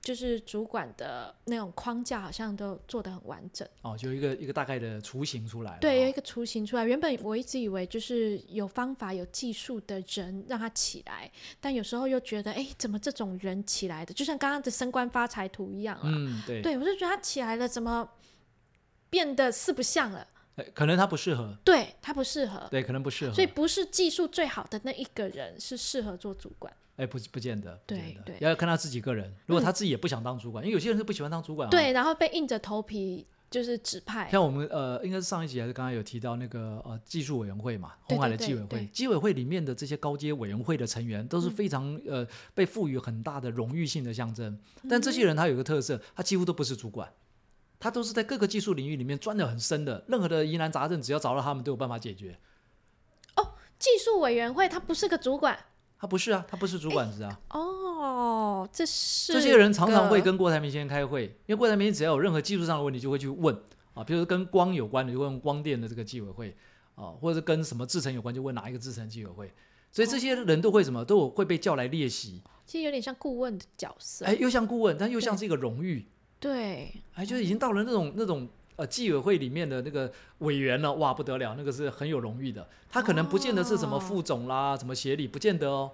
[0.06, 3.68] 就是主管的那种框架，好像都做得很完整。
[3.82, 5.78] 哦，就有一个一个大概的雏形出来了。
[5.82, 6.86] 对，有哦一个雏形出来。
[6.86, 14.14] 原本我一直以为就是有方法、有技术的人让他起来，但有时候又觉得，哎，怎么这种人起来的？
[14.14, 16.04] 就像刚刚的升官发财图一样啊。
[16.06, 18.08] 嗯，对，对，我就觉得他起来了，怎么
[19.10, 20.28] 变得四不像了？
[20.58, 26.72] 哎可能他不适合，对他不适合，对，可能不适合，所以不是技术最好的那一个人是适合做主管。
[26.98, 29.34] 哎，不不见得，不对对要看他自己个人。
[29.46, 34.30] 如果他自己也不想当主管，因为有些人是不喜欢当主管、啊，对，然后被硬着头皮就是指派。
[34.32, 44.54] 像我们呃，应该是上一集还是刚刚有提到那个呃技术委员会嘛，红海的对纪委会对，纪委会里面的这些高阶委员会的成员都是嗯非常、呃被赋予很大的荣誉性的象征，
[44.84, 47.12] 嗯但这些人他有一个特色，他几乎都不是主管。
[47.78, 52.40] 他都是在各个技术领域里面钻得很深的，任何的疑难杂症，只要找到他们，都有办法解决。
[53.36, 55.60] 哦技术委员会他不是个主管
[56.00, 57.40] 他不是啊，他不是主管职啊。
[57.50, 63.56] 哦，这是这些人常常会跟郭台铭先生开会，因为郭台铭只要有任何技术上的问题，就会去问
[63.94, 66.56] 啊，比如说跟光有关的，就问光电的这个纪委会
[66.96, 69.52] 啊，或者是跟什么制程有关，就问哪一个制程纪委会。
[69.92, 74.26] 所以这些人都会什么，都有会被叫来列席，其实有点像顾问的角色。
[74.26, 76.06] 哎，又像顾问，但又像是一个荣誉，
[76.38, 82.68] 对，哎，就是已经到了那种那种呃纪委会里面的那个委员呢，哇，不得了，那个是很有荣誉的。
[82.90, 85.92] 他可能不见得是什么哦副总啦，什么协理，不见得哦。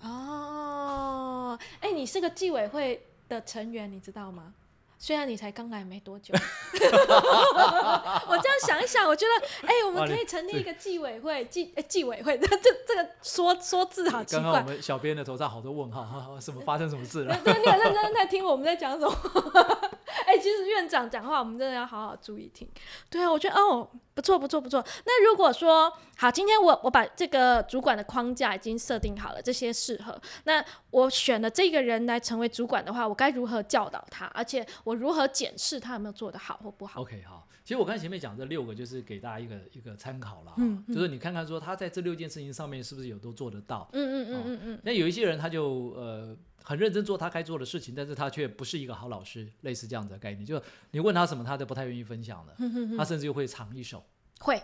[0.00, 4.54] 哦，哎，你是个纪委会的成员，你知道吗？
[5.02, 6.34] 虽然你才刚来没多久，
[6.76, 9.32] 我这样想一想，我觉得，
[9.66, 14.68] 哎，我们可以成立一个纪委会，纪哎纪委会， 这这这个说说字好奇怪刚刚我。
[14.68, 17.34] 们小编的头上好多问号，什么发生什么事了？
[17.42, 19.10] 对，你很认真在听我们在讲什么？
[20.26, 22.68] 哎、其实院长讲话，我们真的要好好注意听。
[23.08, 23.88] 对啊，我觉得哦，
[24.20, 24.84] 不错，不错，不错。
[25.06, 34.26] 那如果说好，今天我我把这个主管的框架已经设定好了，这些适合，那我选了这个人来成为主管的话，我该如何教导他？
[34.34, 43.88] 而且我如何检视他有没有做得好或不好？OK，好，其实我刚才前面讲这六个，就是给大家一个一个参考了、嗯就是你看看说他在这六件事情上面是不是有都做得到。
[43.94, 54.04] 嗯嗯嗯嗯嗯，那有一些人他就呃很认真做他该做的事情，但是他却不是一个好老师，类似这样子的概念，就你问他什么，他都不太愿意分享的，嗯他甚至又会藏一手，
[54.40, 54.62] 会，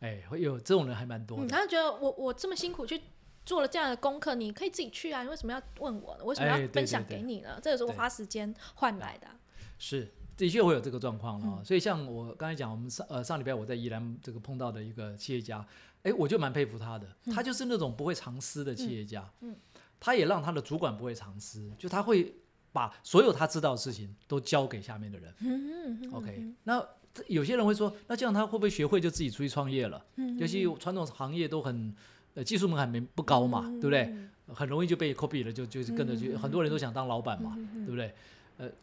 [0.00, 1.46] 哎，会有这种人还蛮多。
[1.46, 3.00] 他就觉得我我这么辛苦去
[3.44, 6.24] 做了这样的功课，你可以自己去啊，你为什么要问我呢？
[6.24, 7.58] 为什么要分享给你呢？
[7.62, 9.26] 这个是我花时间换来的。
[9.26, 9.34] 啊。
[9.78, 11.64] 是，的确会有这个状况了、嗯。
[11.64, 15.66] 所以像我刚才讲，我们上呃上礼拜我在宜兰这个碰到的一个企业家，
[16.02, 19.56] 哎，我就蛮佩服他的，他就是那种不会藏私的企业家，嗯嗯
[20.00, 22.34] 他也让他的主管不会藏私，就他会
[22.72, 25.34] 把所有他知道的事情都交给下面的人。
[25.40, 26.84] 嗯嗯 OK，那
[27.26, 30.04] 有些人会说，那这样他会不会学会就自己出去创业了？
[30.16, 31.94] 嗯尤其传统行业都很
[32.34, 34.02] 呃技术门槛没不高嘛，对不对？
[34.02, 38.14] 嗯很容易就被 copy 了，就就是跟着去，很多人都想当老板嘛，对不对？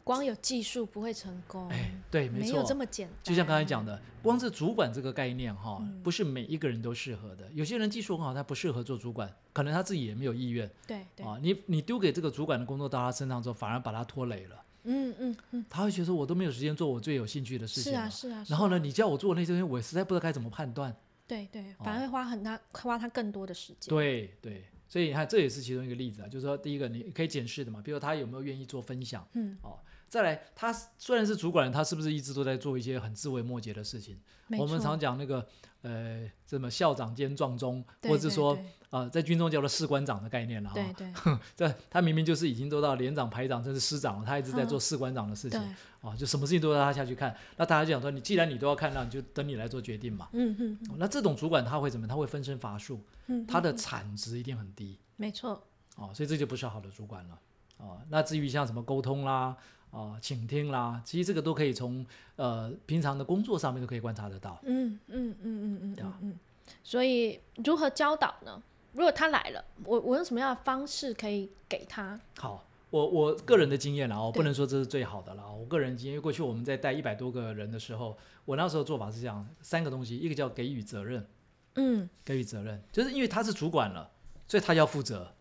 [0.04, 3.18] 光有技术不会成功，哎，对，没错，没有这么简单。
[3.24, 7.52] 就像刚才讲的，光是主管这个概念哈，嗯不是每一个人都适合的。
[7.52, 11.38] 有些人技术很好，他不适合做主管，可能他自己也没有意愿对对，啊。
[11.42, 14.62] 你你丢给这个主管的工作到他身上之后，反而把他拖累了。
[14.84, 18.00] 嗯嗯嗯，他会觉得我都没有时间做我最有兴趣的事情了。
[18.00, 18.44] 是啊是啊。
[18.44, 20.96] 是然后呢，啊你叫我做那些东西，我实在不知道该怎么判断。
[21.28, 23.90] 对对，反而会花很大花他更多的时间。
[23.90, 24.64] 对对，
[24.96, 26.28] 所以你看，这也是其中一个例子啊。
[26.30, 29.28] 就是说，第一个你可以检视的嘛，比如他有没有愿意做分享。
[29.34, 29.78] 嗯，哦，
[30.08, 34.18] 再来，他虽然是主管人，他是不是一直都在做一些很枝微末节的事情？
[34.58, 35.46] 我们常讲那个
[35.82, 38.64] 呃，什么校长兼撞钟，或者是说对
[38.96, 40.76] 啊、在军中叫做士官长的概念了哈。
[40.76, 41.12] 对对
[41.56, 47.36] 这他明明就是已经做到连长、排长，甚至师长了，他一直在做嗯士官长的事情对，啊，就什么事情都要他下去看。
[47.58, 50.30] 那大家就讲说，你既然你都要看，那你就等你来做决定嘛。
[50.32, 52.08] 嗯嗯哦那这种主管他会怎么？
[52.08, 55.62] 他会分身乏术，嗯，他的产值一定很低没错，
[55.98, 57.40] 哦，所以这就不是好的主管了
[57.78, 58.00] 哦。
[58.10, 59.58] 那至于像什么沟通啦、
[59.92, 62.06] 啊、倾听啦，其实这个都可以从
[62.38, 64.60] 呃平常的工作上面都可以观察得到。
[64.64, 66.40] 嗯嗯嗯嗯嗯对啊嗯嗯。
[66.84, 68.62] 所以如何教导呢？
[68.96, 72.18] 如果他来了，我我用什么样的方式可以给他？
[72.38, 75.46] 好，我我个人的经验啦，我不能说这是最好的啦。
[75.46, 81.28] 我个人经验，过去我们在带一百多个人的时候，我那时候做法是这样：三个东西，一个叫给予责任，
[81.76, 84.12] 嗯给予责任，就是因为他是主管了，
[84.48, 85.34] 所以他要负责。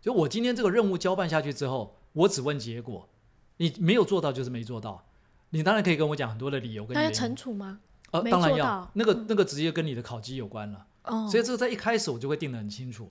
[0.00, 3.08] 就我今天这个任务交办下去之后，我只问结果，
[3.58, 5.06] 你没有做到就是没做到。
[5.50, 7.80] 你当然可以跟我讲很多的理由跟那要，惩处吗？
[8.10, 10.86] 呃，没当然要那个嗯那个直接跟你的考绩有关了。
[11.04, 13.10] 哦，所以这个在一开始我就会定得很清楚，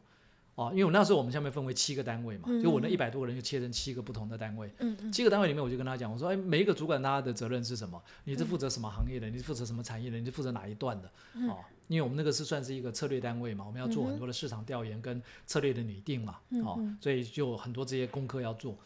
[0.56, 8.02] 哦，因为我那时候我们下面分为七个单位嘛，就我那嗯一百多个人就切成七个不同的单位，嗯嗯七个单位里面我就跟他讲，我说，哎，每一个主管他的责任是什么？
[8.25, 9.30] 你是负责什么行业的？
[9.30, 10.17] 你是负责什么产业的？
[10.17, 11.12] 你是负责哪一段的？
[11.34, 18.78] 嗯哦，因为我们那个是算是一个策略单位嘛，我们要做很多的市场调研跟策略的拟定嘛，哦所以就很多这些功课要做。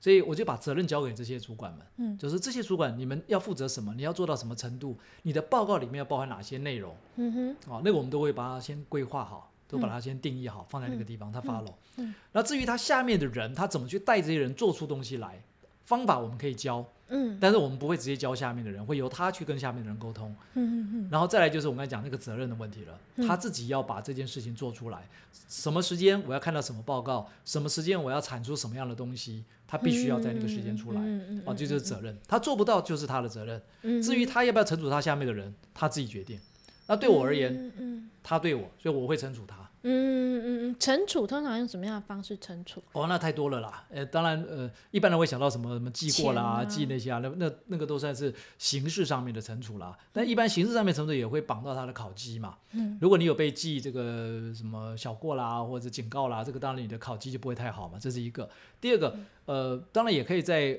[0.00, 2.18] 所以我就把责任交给这些主管们，嗯。
[2.18, 7.56] 就是这些主管你们要负责什么，你要做到什么程度，你的报告里面要包含哪些内容，嗯哼。
[7.72, 11.74] 哦，那个我们都会把它先规划好，都把它先定义好，放在那个地方，他 follow。
[11.96, 12.14] 嗯。
[12.32, 15.42] 那至于他下面的人，他怎么去带这些人做出东西来，
[15.84, 20.34] 方法我们可以教，嗯但是我们不会直接教下面的人，会由他去跟下面的人沟通。
[20.54, 25.08] 嗯嗯嗯然后再来就是我们刚才讲那个责任的问题了，嗯他自己要把这件事情做出来，
[25.48, 31.00] 什么时间我要看到什么报告，什么时间我要产出什么样的东西，他必须要在那个时间出来。
[31.00, 33.60] 嗯哦，这就是责任，他做不到就是他的责任。
[33.82, 36.38] 嗯至于他要不要惩处他下面的人，他自己决定。
[36.86, 39.67] 那对我而言，嗯嗯他对我，所以我会惩处他。
[39.82, 42.82] 嗯嗯嗯，惩处通常用什么样的方式惩处？
[42.92, 43.84] 哦，那太多了啦。
[43.90, 49.96] 呃，当然，呃，一般人会想到什么什么记过啦、记那些啊，那那那个都算是形式上面的惩处啦。
[50.12, 52.56] 但一般形式上面惩处也会绑到他的考绩嘛。
[52.72, 58.48] 嗯，如果你有被记这个什么小过啦，或者警告啦，这个当然你的考绩就不会太好嘛，这是一个。
[58.80, 60.78] 第二个，呃，当然也可以在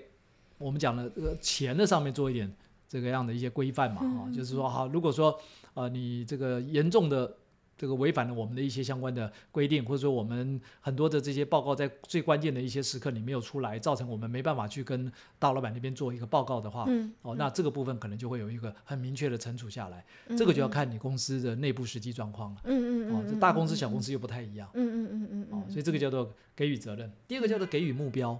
[0.57, 2.53] 我们讲的这个钱的上面做一点
[2.87, 5.39] 这个样的一些规范嘛，哈、就是说，好，如果说
[5.73, 7.33] 呃你这个严重的
[7.79, 22.61] 这个违反了我们的一些相关的规定，或者说我们很多的这些报告在最关键的一些时刻你没有出来，造成我们没办法去跟大老板那边做一个报告的话，嗯哦，那这个部分可能就会有一个很明确的惩处下来，嗯这个就要看你公司的内部实际状况了。
[22.65, 24.69] 嗯嗯哦，这大公司、小公司又不太一样。
[24.73, 27.09] 嗯嗯嗯嗯哦，嗯，所以这个叫做给予责任。
[27.29, 28.39] 第二个叫做给予目标。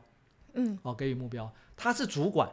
[0.56, 2.50] 嗯哦，给予目标，他是主管，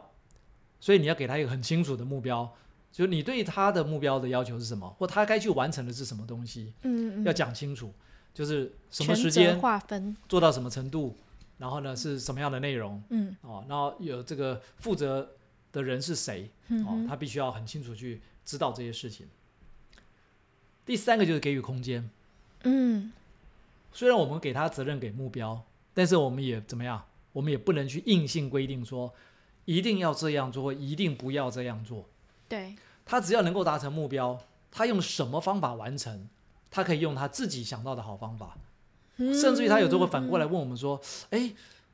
[0.79, 2.53] 所以你要给他一个很清楚的目标，
[2.91, 7.93] 就是你对他的目标的要求是什么，或他该去完成的是什么东西，嗯嗯要讲清楚，
[8.33, 11.15] 就是什么时间划分，做到什么程度，
[11.57, 15.29] 然后呢是什么样的内容嗯哦，然后有这个负责
[15.71, 19.27] 的人是谁哦，他必须要很清楚去知道这些事情。
[20.85, 22.09] 第三个就是给予空间，
[22.63, 23.11] 嗯
[23.91, 27.03] 虽然我们给他责任、给目标，但是我们也怎么样？
[27.33, 29.13] 我们也不能去硬性规定说
[29.65, 32.05] 一定要这样做，或一定不要这样做。
[32.47, 34.39] 对，他只要能够达成目标，
[34.71, 36.27] 他用什么方法完成，
[36.71, 38.57] 他可以用他自己想到的好方法，
[39.17, 40.99] 甚至于他有时候会反过来问我们说
[41.31, 41.53] ：“哎，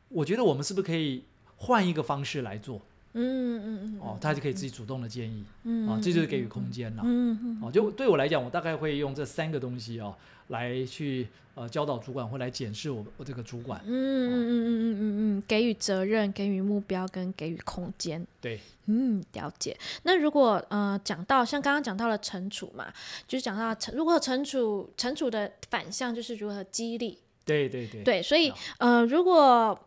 [0.10, 1.24] 我觉得我们是不是可以
[1.56, 2.80] 换一个方式来做？”
[3.16, 7.04] 嗯嗯嗯哦，他就可以自己主动的建议，嗯啊，这就是给予空间了。
[7.06, 7.60] 嗯嗯。
[7.62, 10.16] 哦，就对我来讲，我大概会用这三个东西哦，
[10.48, 13.82] 来去呃教导主管或来检视我我这个主管。
[13.86, 18.26] 嗯嗯嗯嗯嗯嗯嗯，给予责任，给予目标，跟给予空间。
[18.42, 19.78] 对，嗯，了解。
[20.04, 22.92] 那如果呃讲到像刚刚讲到了惩处嘛，
[23.28, 27.18] 就是讲到惩如果惩处惩处的反向就是如何激励。
[27.46, 29.78] 对对对，对，所以啊呃如果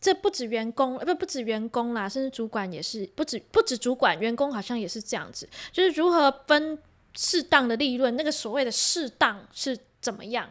[0.00, 6.78] 这不止员工，呃不不止员工啦，甚至主管也是，不止不止主管，员工好像也是这样子，就是如何分
[7.16, 10.48] 适当的利润，那个所谓的适当是怎么样，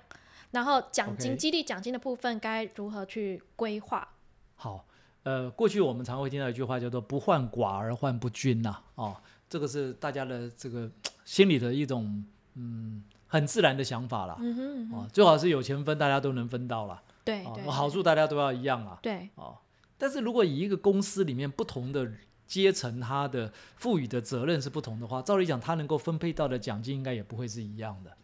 [0.51, 4.07] 然后奖金激励奖金的部分该如何去规划？
[4.55, 4.85] 好，
[5.23, 9.15] 呃，过去我们常会听到一句话叫做“不患寡而患不均”呐，哦，
[9.49, 10.89] 这个是大家的这个
[11.25, 12.23] 心里的一种
[12.55, 14.35] 嗯很自然的想法啦。
[14.39, 16.95] 嗯哼嗯哼，哦，最好是有钱分，大家都能分到啦。
[16.95, 18.97] 哦对对，，好处大家都要一样啊。
[19.03, 19.57] 对，哦，
[19.97, 22.11] 但是如果以一个公司里面不同的
[22.47, 28.17] 阶层，他的赋予的责任是不同的话，照理讲，他能够分配到的奖金应该也不会是一样的。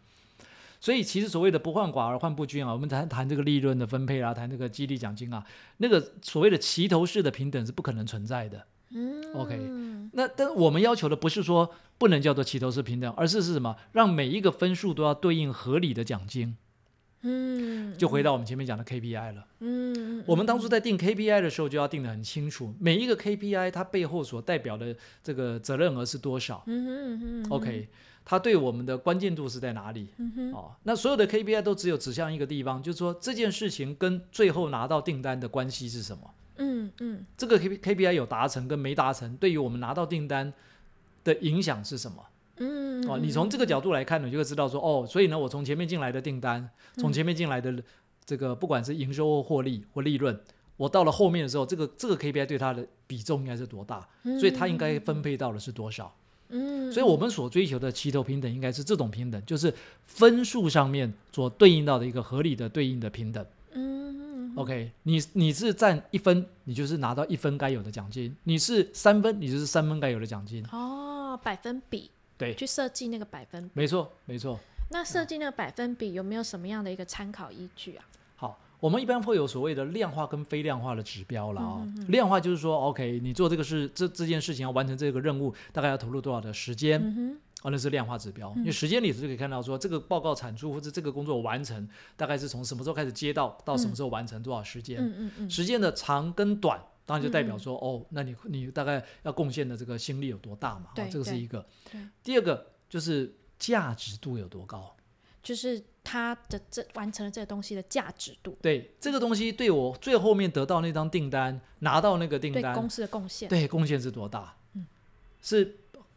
[0.80, 5.44] 所以，其实所谓的不患寡而患不均啊，我们谈谈这个利润的分配啊，谈这个激励奖金啊，
[5.78, 8.64] 那个所谓的齐头式的平等是不可能存在的。
[8.90, 9.58] 嗯 OK
[10.12, 13.76] 那但我们要求的不是说不能叫做齐头式平等，而是是什么？
[13.92, 16.56] 让每一个分数都要对应合理的奖金。
[17.22, 19.44] 嗯，就回到我们前面讲的 KPI 了。
[19.58, 26.62] 嗯，嗯我们当初在定 KPI 的时候，就要定得很清楚，每一个 KPI 它背后所代表的这个责任额是多少。
[26.66, 27.88] 嗯哼嗯哼嗯哼 OK，
[28.28, 30.08] 它对我们的关键度是在哪里？
[30.52, 36.34] 哦，那所有的 KPI 都只有指向一个地方，就是说这件事情跟最后拿到订单的关系是什么？
[36.56, 40.52] 嗯嗯这个 K KPI 有达成跟没达成，对于我们拿到订单
[41.22, 42.16] 的影响是什么？
[42.56, 46.60] 嗯哦，你从这个角度来看，你就会知道说，哦，所以呢，我从前面进来的订单，
[46.96, 47.72] 嗯从前面进来的
[48.24, 50.36] 这个不管是营收或获利或利润，
[50.76, 54.08] 我到了后面的时候，这个这个 KPI 对它的比重应该是多大，
[54.40, 56.06] 所以它应该分配到的是多少？
[56.06, 56.25] 嗯，
[56.92, 59.72] 所以我们所追求的齐头平等应该是这种平等，就是
[60.06, 63.44] 分数上面所对应到的一个合理的对应的平等。
[63.72, 70.64] 嗯 OK，你你是占一分，你就是拿到一分该有的奖金；你是三分，你就是三分该有的奖金。
[70.72, 73.70] 哦，百分比对，去设计那个百分比。
[73.74, 74.58] 没错，没错。
[74.88, 78.04] 那设计那个百分比有没有什么样的一个参考依据啊？
[78.86, 87.02] 好，我们一般会有所谓的量化跟非量化的指标了啊、嗯嗯量化就是说，OK，你做这个事，这这件事情要完成这个任务，大概要投入多少的时间？
[87.02, 95.00] 嗯，哦，那是量化指标，因为时间里头就可以看到说，这个报告产出或者这个工作完成，大概是从什么时候开始接到，到什么时候完成，多少时间？
[95.00, 100.90] 嗯嗯嗯，时间的长跟短，当然就代表说，哦，那你你大概要贡献的这个心力有多大嘛？
[101.10, 101.66] 这个是一个。
[102.22, 104.92] 第二个就是价值度有多高。
[105.42, 113.48] 就是它的这完成了这个东西的价值度，对这个东西，对我最后面得到那张订单，拿到那个订单，对公司的贡献。
[113.48, 114.54] 对贡献是多大？
[114.74, 114.86] 嗯
[115.42, 115.76] 是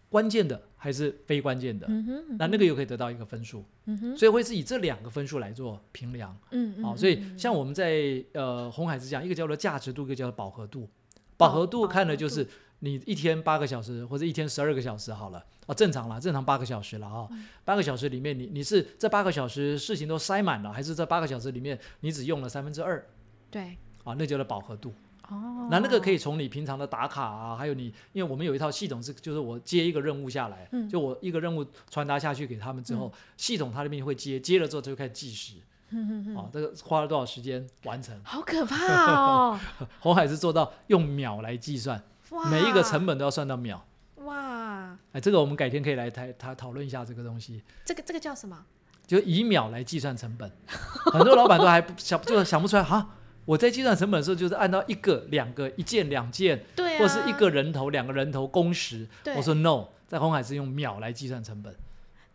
[0.09, 1.87] 关键的还是非关键的？
[1.89, 6.37] 嗯哼，那那个又可以得到一个分数，嗯哼，所以会是以这两个分数来做评量。
[6.51, 10.87] 嗯嗯，好、所以嗯像我们在呃红海之讲，一个叫做价值度，一个叫做饱和度。
[11.35, 12.47] 饱和度看的就是
[12.79, 23.05] 你一天八个小时或者一天十二个小时好了，哦，正常了，正常八个小时了啊、嗯八个小时里面你你是这八个小时事情都塞满了，还是这八个小时里面你只用了三分之二
[23.51, 24.15] 对啊？
[24.17, 24.93] 那叫做饱和度。
[25.29, 35.57] 哦，那那个可以从你平常的打卡啊，还有你，因为我们有一套系统是，就是我接一个任务下来，嗯就我一个任务传达下去给他们之后，系统它那边会接，接了之后就开始计时，
[35.91, 38.19] 嗯啊，这个花了多少时间完成？
[38.23, 39.59] 好可怕哦！
[40.01, 43.85] 红海是做到用秒来计算，哇，每一个成本都要算到秒。
[44.17, 48.65] 哇，哎，这个我们改天可以来谈谈讨论一下这个东西，这个这个叫什么？
[49.07, 50.51] 就以秒来计算成本。
[51.11, 53.15] 很多老板都还不想，就想不出来哈。
[53.45, 59.07] 我在计算成本的时候，就是按照一个、两个、一件、两件，对啊，或是一个人头、两个人头工时。
[59.35, 61.73] 我说 no，在红海是用秒来计算成本。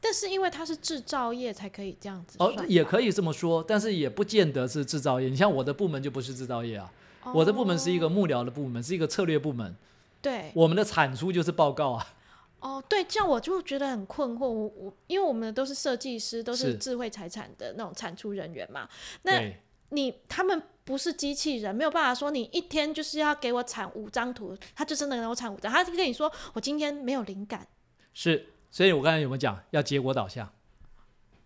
[0.00, 5.28] 但是因为它是制造业才可以这样子哦，也可以这么说，但是也不见得是制造业。
[5.28, 6.90] 你像我的部门就不是制造业啊，
[7.32, 9.74] 我的部门是一个哦幕僚的部门，是一个策略部门。
[10.20, 12.14] 对我们的产出就是报告啊。
[12.60, 14.46] 哦对，这样我就觉得很困惑。
[14.46, 18.88] 我我因为我们都是设计师，都是是智慧财产的那种产出人员嘛，
[19.22, 19.52] 那，
[19.90, 25.70] 你他们不是机器人，没有办法说你一天就是要给我产五张图，他就真的给我产五张。
[25.70, 27.66] 他就跟你说我今天没有灵感
[28.14, 28.46] 是。
[28.70, 30.50] 所以我刚才有没有讲要结果导向？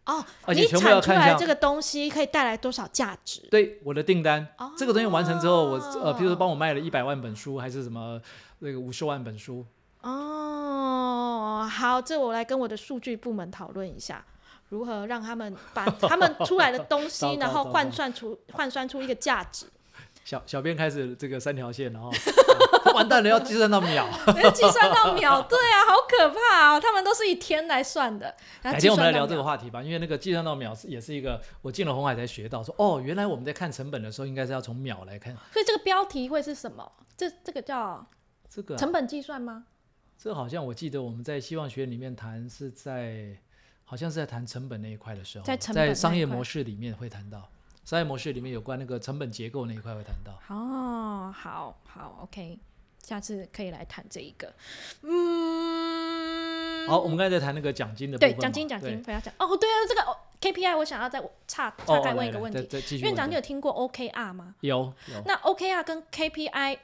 [0.09, 3.47] 哦，而且你全部要看向产出来这个东西可以带来多少价值？
[3.51, 8.19] 对我的订单，哦这个东西完成之后，我呃，比如说帮我卖了一百万本书，还是什么
[8.61, 9.67] 那个五十万本书，
[10.01, 14.25] 哦，好，这我来跟我的数据部门讨论一下，
[14.71, 19.67] 如何让他们把 他们出来的东西，然后换算出换算出一个价值。
[20.29, 24.07] 小小编开始这个三条线然后，啊 完蛋了，要计算到秒。
[24.45, 26.79] 要计算到秒， 对啊，好可怕啊！
[26.79, 28.27] 他们都是以天来算的。
[28.61, 36.93] 然后改计天我们来聊这个话题吧，因为那个计算到秒是也是一个我进了红海才学到，说哦，原来我们在看成本的时候，应该是要从秒来看所以这个标题会是什么？
[37.17, 38.07] 这这个叫
[38.51, 39.65] 这个啊、成本计算吗？
[40.19, 43.35] 这好像我记得我们在希望学院里面谈是在，
[43.87, 47.49] 好像是在谈成本那一块的时候，在成本那一商业模式里面会谈到，
[47.89, 50.39] 商业模式里面有关那个成本结构那一块会谈到。
[50.55, 52.59] 哦，好好，OK，
[53.03, 54.53] 下次可以来谈这一个。
[55.01, 59.03] 嗯，好，我们刚才在谈那个奖金的部对分对奖金奖金对。
[59.05, 59.33] 不要讲。
[59.39, 62.39] 哦，对啊，这个、哦、KPI 我想要再岔岔哦，开哦来来再问一个。
[62.39, 64.55] 问题，院长你有听过 OKR 吗？
[64.61, 65.23] 有有。
[65.25, 66.79] 那 OKR 跟 KPI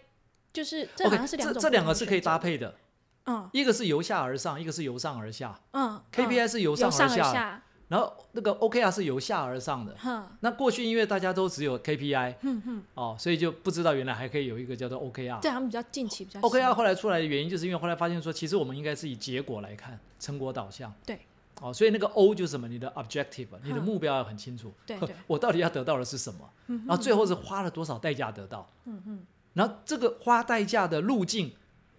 [0.55, 2.74] 就是这好像是两种这这两个是可以搭配的，
[3.26, 3.46] 嗯。
[3.52, 5.61] 一个是由下而上，一个是由上而下。
[5.72, 9.95] 嗯 KPI 是由上而，下，然后那个 OKR 是由下而上的。
[10.41, 12.35] 那过去因为大家都只有 KPI
[12.95, 15.41] 哦，所以就不知道原来还可以有一个叫做 OKR。
[15.41, 20.93] 对他们比较近期比较 OKR 后来出来的原因，就是因为后来发现说，其实我们应该是以结果来看，成果导向。
[21.05, 21.18] 对。
[21.61, 22.66] 哦，所以那个 O 就是什么？
[22.66, 24.72] 你的 objective，你的嗯目标要很清楚。
[24.85, 26.51] 对对 我到底要得到的是什么？
[26.66, 28.68] 然后最后是花了多少代价得到？
[28.87, 29.22] 嗯嗯
[29.53, 31.53] 然后这个花代价的路径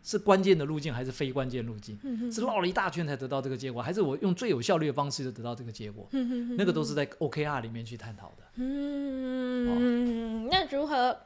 [0.05, 1.97] 是关键的路径还是非关键路径？
[2.31, 6.07] 是绕了一大圈才得到这个结果，还是我用最有效率的方式就得到这个结果？
[6.55, 8.43] 那个都是在 OKR 里面去探讨的。
[8.57, 11.17] 嗯，那如何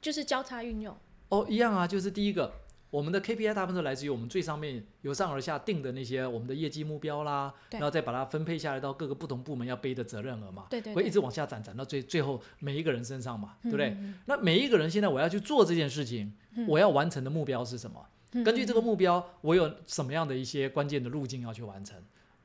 [0.00, 0.96] 就是交叉运用？
[1.30, 2.52] 哦，一样啊，就是第一个，
[2.90, 13.88] 我们的 KPI 大部分都来自于我们最上面由上而下定的那些我们的业绩目标啦，然后再把它分配下来到各个不同部门要背的责任额嘛，对对对会一直往下攒，攒到最最后每一个人身上嘛，对不对？
[13.90, 16.32] 嗯那每一个人现在我要去做这件事情，
[16.66, 18.06] 我要完成的目标是什么？
[18.32, 21.96] 嗯根据这个目标，我有什么样的一些关键的路径要去完成？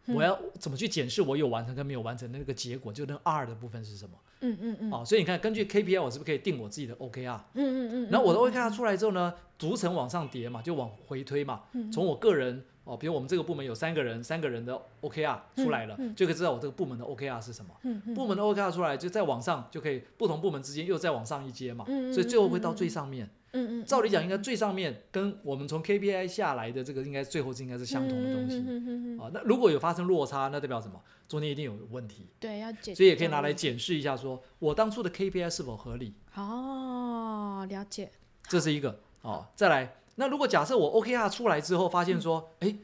[0.05, 2.91] 嗯我要怎么去检视我有完成跟没有完成的那个结果？
[2.91, 4.17] 就那个 R 的部分是什么？
[4.41, 7.39] 嗯嗯嗯哦，所以你看，根据 KPI，我是不是可以定我自己的 OKR？
[7.53, 11.61] 嗯嗯嗯，然后我的 OKR 出来之后呢，逐层往上叠嘛，就往回推嘛。
[11.73, 17.73] 嗯从我个人哦，比如我们这个部门有三个人，三个人的 OKR 出来了，就可以知道我这个部门的 OKR 是什么。
[17.83, 21.85] 嗯嗯部门的 OKR 出来，就再往上就可以不同部门之间又再往上一阶嘛。
[21.87, 23.29] 嗯嗯所以最后会到最上面。
[23.53, 28.57] 嗯嗯，照理讲，应该最上面跟我们从 KPI 下来的这个，应该最后是应该是相同的东西。
[28.57, 31.01] 嗯嗯嗯嗯啊，那如果有发生落差，那代表什么？
[31.27, 33.53] 中间一定有问题，对，要解，所以也可以拿来。
[33.53, 36.13] 检视一下说，我当初的 KPI 是否合理。
[36.35, 38.11] 哦，了解。
[38.49, 39.47] 这是一个哦。
[39.55, 42.75] 再来，那如果假设我 OKR 出来之后，发现说，哎、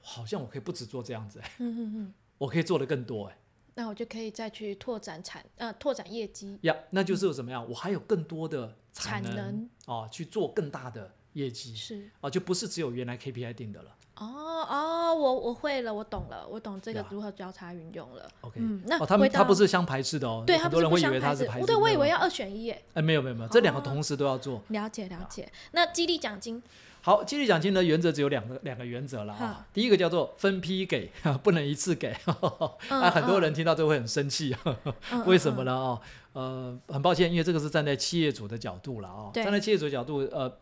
[0.00, 3.36] 好像我可以不止做这样子，哎嗯嗯嗯，我可以做的更多，哎
[3.74, 7.66] 那我就可以再去拓展产呃拓展业绩呀，那就是怎么样？
[7.68, 12.10] 我还有更多的产能哦，去做更大的业绩是。
[12.20, 13.96] 哦，就不是只有原来 KPI 定的了。
[14.16, 14.26] 哦
[14.68, 18.30] 哦，我我会了，我懂了，我懂这个如何交叉运用了。
[18.42, 21.66] OK，、嗯，那哦，他们他不是相排斥的哦，对，很它不是不多人会以为他是排斥。
[21.66, 22.84] 对，我以为要二选一耶。
[22.92, 24.62] 哎，没有没有没有，这两个哦同时都要做。
[24.68, 25.50] 了解了解。
[25.72, 26.62] 那激励奖金，
[27.02, 29.66] 好，激励奖金的原则只有两个两个原则了啊。
[29.72, 31.10] 第一个叫做分批给，
[31.42, 32.14] 不能一次给。
[32.90, 34.54] 嗯啊，很多嗯人听到都会很生气，
[35.12, 35.72] 嗯为什么嗯呢？
[35.72, 36.00] 哦，
[36.32, 39.30] 呃，很抱歉，因为这个是站在企业主的角度了啊。
[39.32, 40.52] 站在企业主的角度，呃，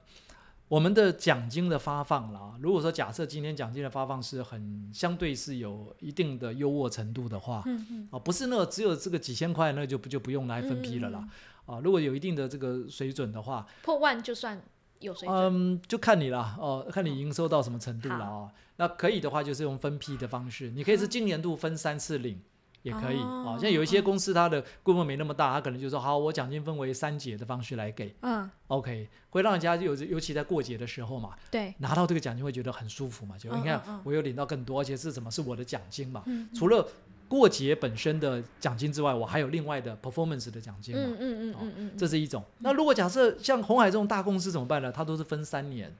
[0.69, 11.27] 我们的奖金的发放了啊，如果说假设今天奖金的发放是很相对是有一定的优渥程度的话，嗯嗯啊，不是那个只有这个几千块，那就不就不用来分批了啦。
[11.67, 14.63] 啊，如果有一定的这个水准的话，破万就算
[15.01, 15.37] 有水准。
[15.37, 18.33] 嗯，就看你啦，哦，看你营收到什么程度了好。
[18.33, 18.51] 哦。
[18.77, 22.41] 那可以的话，就是用分批的方式，你可以是今年度分三次领。
[22.83, 28.15] 也可以哦哦，像有一些公司它的规模没那么大，它可能就说好，我奖金分为三节的方式来给。
[28.23, 33.95] 嗯，，OK，会让人家有尤其在过节的时候嘛，对，拿到这个奖金会觉得很舒服嘛，就你看嗯嗯。
[33.97, 36.49] 嗯我有领到更多，而且是什么是我的奖金嘛，嗯。
[36.55, 36.87] 除了
[37.29, 42.43] 过节本身的奖金之外，我还有另外的 performance 的奖金嘛，嗯嗯嗯嗯嗯，这是一种。
[42.59, 44.91] 那如果假设像红海这种大公司怎么办呢？
[44.91, 45.89] 它都是分三年。
[45.91, 45.95] 哦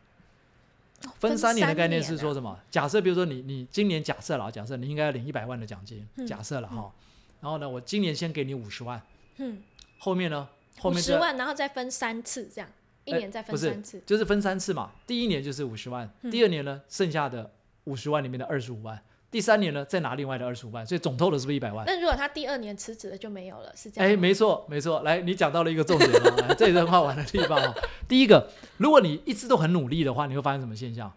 [1.21, 2.59] 分三年的概念是说什么？
[2.73, 6.93] 假设比如说你你今年假设了，假设你应该要领一百万的奖金，嗯假设了哈，
[7.41, 9.01] 然后呢，我今年先给你五十万，
[9.37, 9.63] 嗯，
[9.99, 10.49] 后面呢，
[10.81, 12.69] 后五十万，然后再分三次，这样
[13.05, 14.03] 一哎年再分三次。
[14.05, 14.91] 就是分三次嘛。
[15.07, 17.49] 第一年就是五十万，嗯第二年呢，剩下的
[17.85, 19.01] 五十万里面的二十五万，
[19.31, 21.85] 第三年呢再拿另外的二十五万，所以总 total 是不是一百万？
[21.87, 25.03] 那如果他第二年辞职了就没有了，是这样哎，没错，没错。
[25.03, 27.75] 来，你讲到了一个重点了，来 这也是很好玩的地方哦。
[28.09, 28.49] 第一个，
[28.79, 31.13] 如果你一直都很努力的话，你会发生什么现象？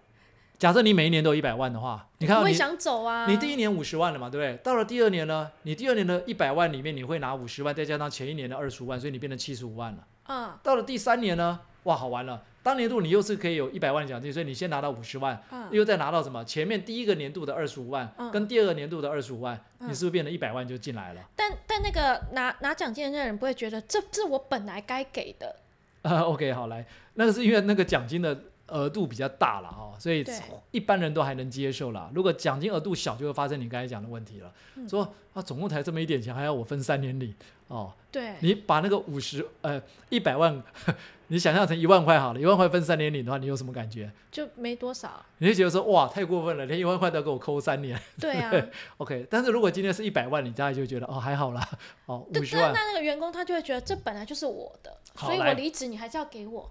[0.60, 3.26] 假设你每一年都有一百万的话，你看你不会想走啊。
[3.26, 4.62] 你第一年五十万了嘛，对不对？
[4.64, 10.06] 到了第二年呢，你第二年的一百万里面，你会拿五十万，再加上前一年的二十五万，所以你变成七十五万了。
[10.28, 16.46] 嗯，到了第三年呢，哇，好玩了，当年度你又是可以有一百万的奖金，所以你先拿到五十万，嗯又再拿到什么？
[16.46, 21.22] 前面第一个年度的二十五万，嗯跟第二个年度的二十五万，嗯你是不是变成一百万就进来了？
[21.36, 25.56] 但但那个拿拿奖金的那个人不会觉得这这我本来该给的，
[26.04, 26.86] 啊， OK，好来，
[27.16, 28.40] 那个是因为那个奖金的
[28.72, 30.26] 额度比较大了哈、所以
[30.72, 32.10] 一般人都还能接受啦。
[32.14, 37.34] 如果奖金额度小，就会发生你刚才讲的问题了，嗯说啊，总共才这么一点钱，还要我分三年领
[37.68, 37.94] 哦。
[38.12, 40.62] 对，你把那个五十呃一百万，
[41.28, 44.12] 你想象成一万块好了，一万块分三年领的话，你有什么感觉？
[44.30, 45.26] 就没多少。
[45.38, 47.98] 你就觉得说哇，太过分了，连一万块都要给我扣三年。
[48.20, 48.52] 对啊，
[48.98, 51.66] OK，但是如果今天是一百万，你大概就觉得哦还好啦，
[52.06, 56.70] 哦五十万，那那那个员工他就会觉得这本来就是我的，所以我离职你还是要给我，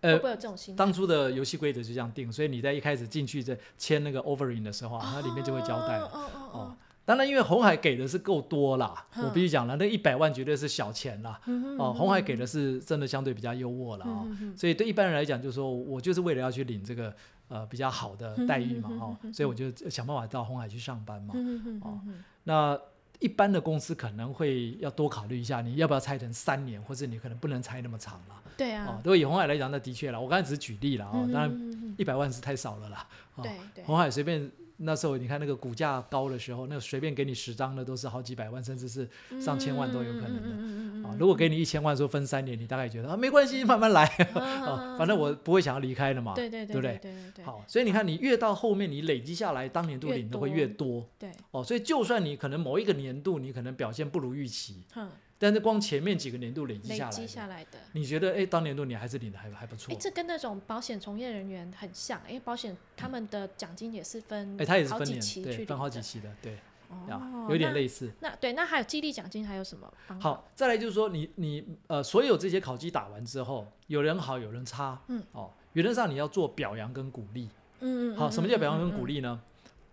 [0.00, 0.78] 会呃不会有这种心态？
[0.78, 5.98] 当初的游戏规则就这样定，所以你在一开始进去在签那个 offering 的时候啊，它里面就会交代。
[5.98, 11.40] 了哦哦哦哦，当然，因为红海给的是够多啦，嗯我必须讲了，那一百万绝对是小钱啦。
[11.46, 17.14] 嗯哦，红海给的是真的相对比较优渥了啊、嗯嗯所以对一般人来讲，就是说我就是为了要去领这个
[17.48, 21.32] 呃比较好的待遇嘛，嗯哦嗯嗯，所以我就想办法到红海去上班嘛。
[21.34, 22.78] 嗯嗯哦嗯那
[23.20, 28.42] 一般的公司可能会要多考虑一下，你要不要拆成三年，或者你可能不能拆那么长了。
[28.58, 33.06] 对啊哦，，如果以红海来讲，那的确了，我刚才只是举例了哦，嗯当然嗯嗯嗯一百万是太少了啦。
[33.36, 34.50] 哦对对，红海随便
[34.80, 39.08] 那时候你看那个股价高的时候，那个随便给你十张的都是好几百万，甚至是
[39.40, 40.48] 上千万都有可能的。
[40.48, 44.04] 能啊，如果给你一千万，说分三年，你大概觉得啊没关系，慢慢来
[44.34, 46.98] 嗯啊， 反正我不会想要离开的嘛，对对对不对？
[46.98, 51.62] 对对对对，好，所以你看，你越到后面，你累积下来，当年度的会多越多对，哦。
[51.62, 55.08] 所以就算你可能某一个年度你可能表现不如预期，哼，
[55.38, 57.78] 但是光前面几个年度累积下来累，积下来的。
[57.92, 66.58] 你觉得哎，当年度你还是领的还还不错哎，，这跟那种保险从业人员很像，因为保险他们的奖金也是分，哎，他也是分年，对，期分好几期的，对，
[66.88, 67.74] 哦，有点那。
[67.74, 68.10] 类似。
[68.20, 69.92] 那对，那还有激励奖金还有什么？
[70.18, 77.48] 好，再来就是说你你呃，所有这些考绩打完之后，有人好，有人差，嗯，哦，原则上你要做表扬跟鼓励。
[77.80, 79.14] 嗯，嗯嗯，好，什么叫表扬跟鼓励？
[79.14, 79.40] 励呢？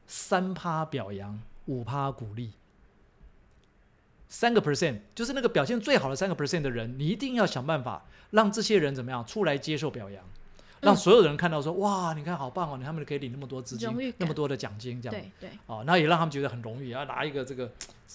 [0.08, 2.52] 三趴表扬，五趴鼓励，
[4.36, 10.30] 三个 percent 就是那个表现最好的三个 percent 的人，你一定要想办法让这些人怎么样出来接受表扬，
[10.86, 10.96] 让嗯。
[10.96, 15.22] 所有人看到说，哇，你看好棒哦，你他们可以领那么多资金那么多的奖金，这样。
[15.40, 17.70] 对对，哦，那也让他们觉得很荣誉，要拿一个这个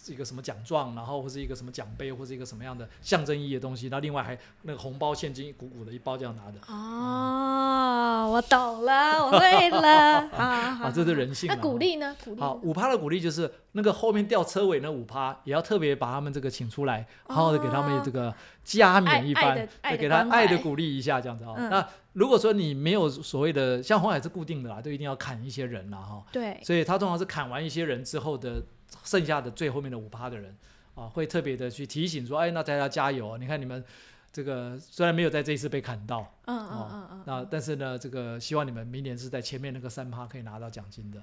[0.06, 11.54] 一个什么奖状，然后或是一个什么奖杯，或是一个什么样的象征意义的东西，那另外还那个红包现金鼓鼓的一包这样拿的，哦，我懂了，我会了，好好啊，这是人性啊。
[11.54, 12.16] 那鼓励呢？
[12.24, 18.32] 鼓励好，五趴的鼓励就是那个后面吊车尾那五趴，也要特别把他们这个请出来，好好的给他们这个
[18.64, 21.54] 加冕一番给他爱的鼓励一下，这样子啊。
[21.56, 28.60] 嗯那如果说你没有所谓的，像红海是固定的啦，都一定要砍一些人啦哈，对，所以他通常是砍完一些人之后的
[29.04, 30.56] 剩下的最后面的五趴的人
[30.96, 33.36] 啊，会特别的去提醒说，哎，那大家加油啊！
[33.38, 33.84] 你看你们
[34.32, 41.22] 这个虽然没有在这一次被砍到，嗯嗯哦嗯嗯，那但是呢，这个希望你们明年是在前面那个三趴可以拿到奖金的。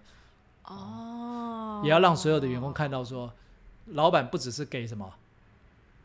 [0.63, 3.33] 哦，也要让所有的员工看到说，
[3.87, 5.13] 老板不只是给什么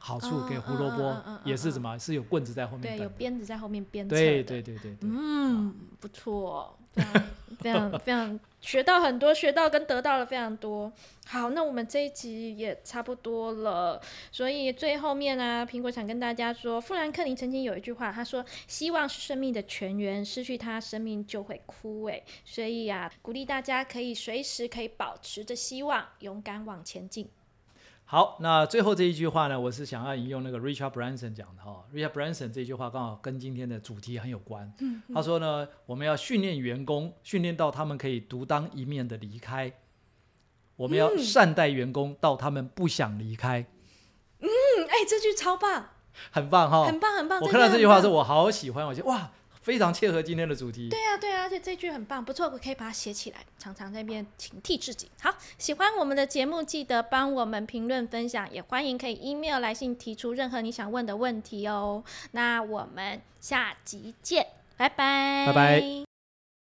[0.04, 3.08] 好处，嗯给胡萝卜也是什么是有棍子在后面对，有。
[3.10, 7.22] 鞭子在后面鞭对对对对对，嗯，不错，非常
[7.60, 10.92] 非常非常学到很多，学到跟得到了非常多。
[11.26, 14.00] 好，那我们这一集也差不多了，
[14.32, 27.28] 所以最后面呢、苹果想跟大家说，富兰克林曾经有一句话，他说：“希望是生命的泉源，失去它，生命就会枯萎。”所以啊，鼓励大家可以随时可以保持着希望，勇敢往前进。
[28.12, 34.70] 好，那最后这一句话呢，我是想要引用那个 Richard Branson 讲的哈、Richard Branson 这句话刚好跟今天的主题很有关。
[35.14, 39.72] 他说呢，我们要训练员工，训练到他们可以独当一面的离开。
[40.76, 43.64] 我们要善待员工到他们不想离开，
[44.40, 44.46] 嗯，
[44.90, 45.86] 哎、这句超棒，
[46.30, 47.40] 很棒哈、很棒，很棒。
[47.40, 48.12] 我看到这句话的时，候。
[48.12, 49.32] 我好喜欢，我觉得哇，
[49.62, 50.88] 非常切合今天的主题。
[50.90, 55.10] 对啊，对啊，而且这句很棒，不错，我可以把它写起来，常常在那边警惕自己。
[55.20, 62.04] 好，喜欢我们的节目，记得帮我们评论分享，也欢迎可以 email 来信提出任何你想问的问题哦。
[62.32, 64.46] 那我们下集见，
[64.76, 66.11] 拜拜，拜拜。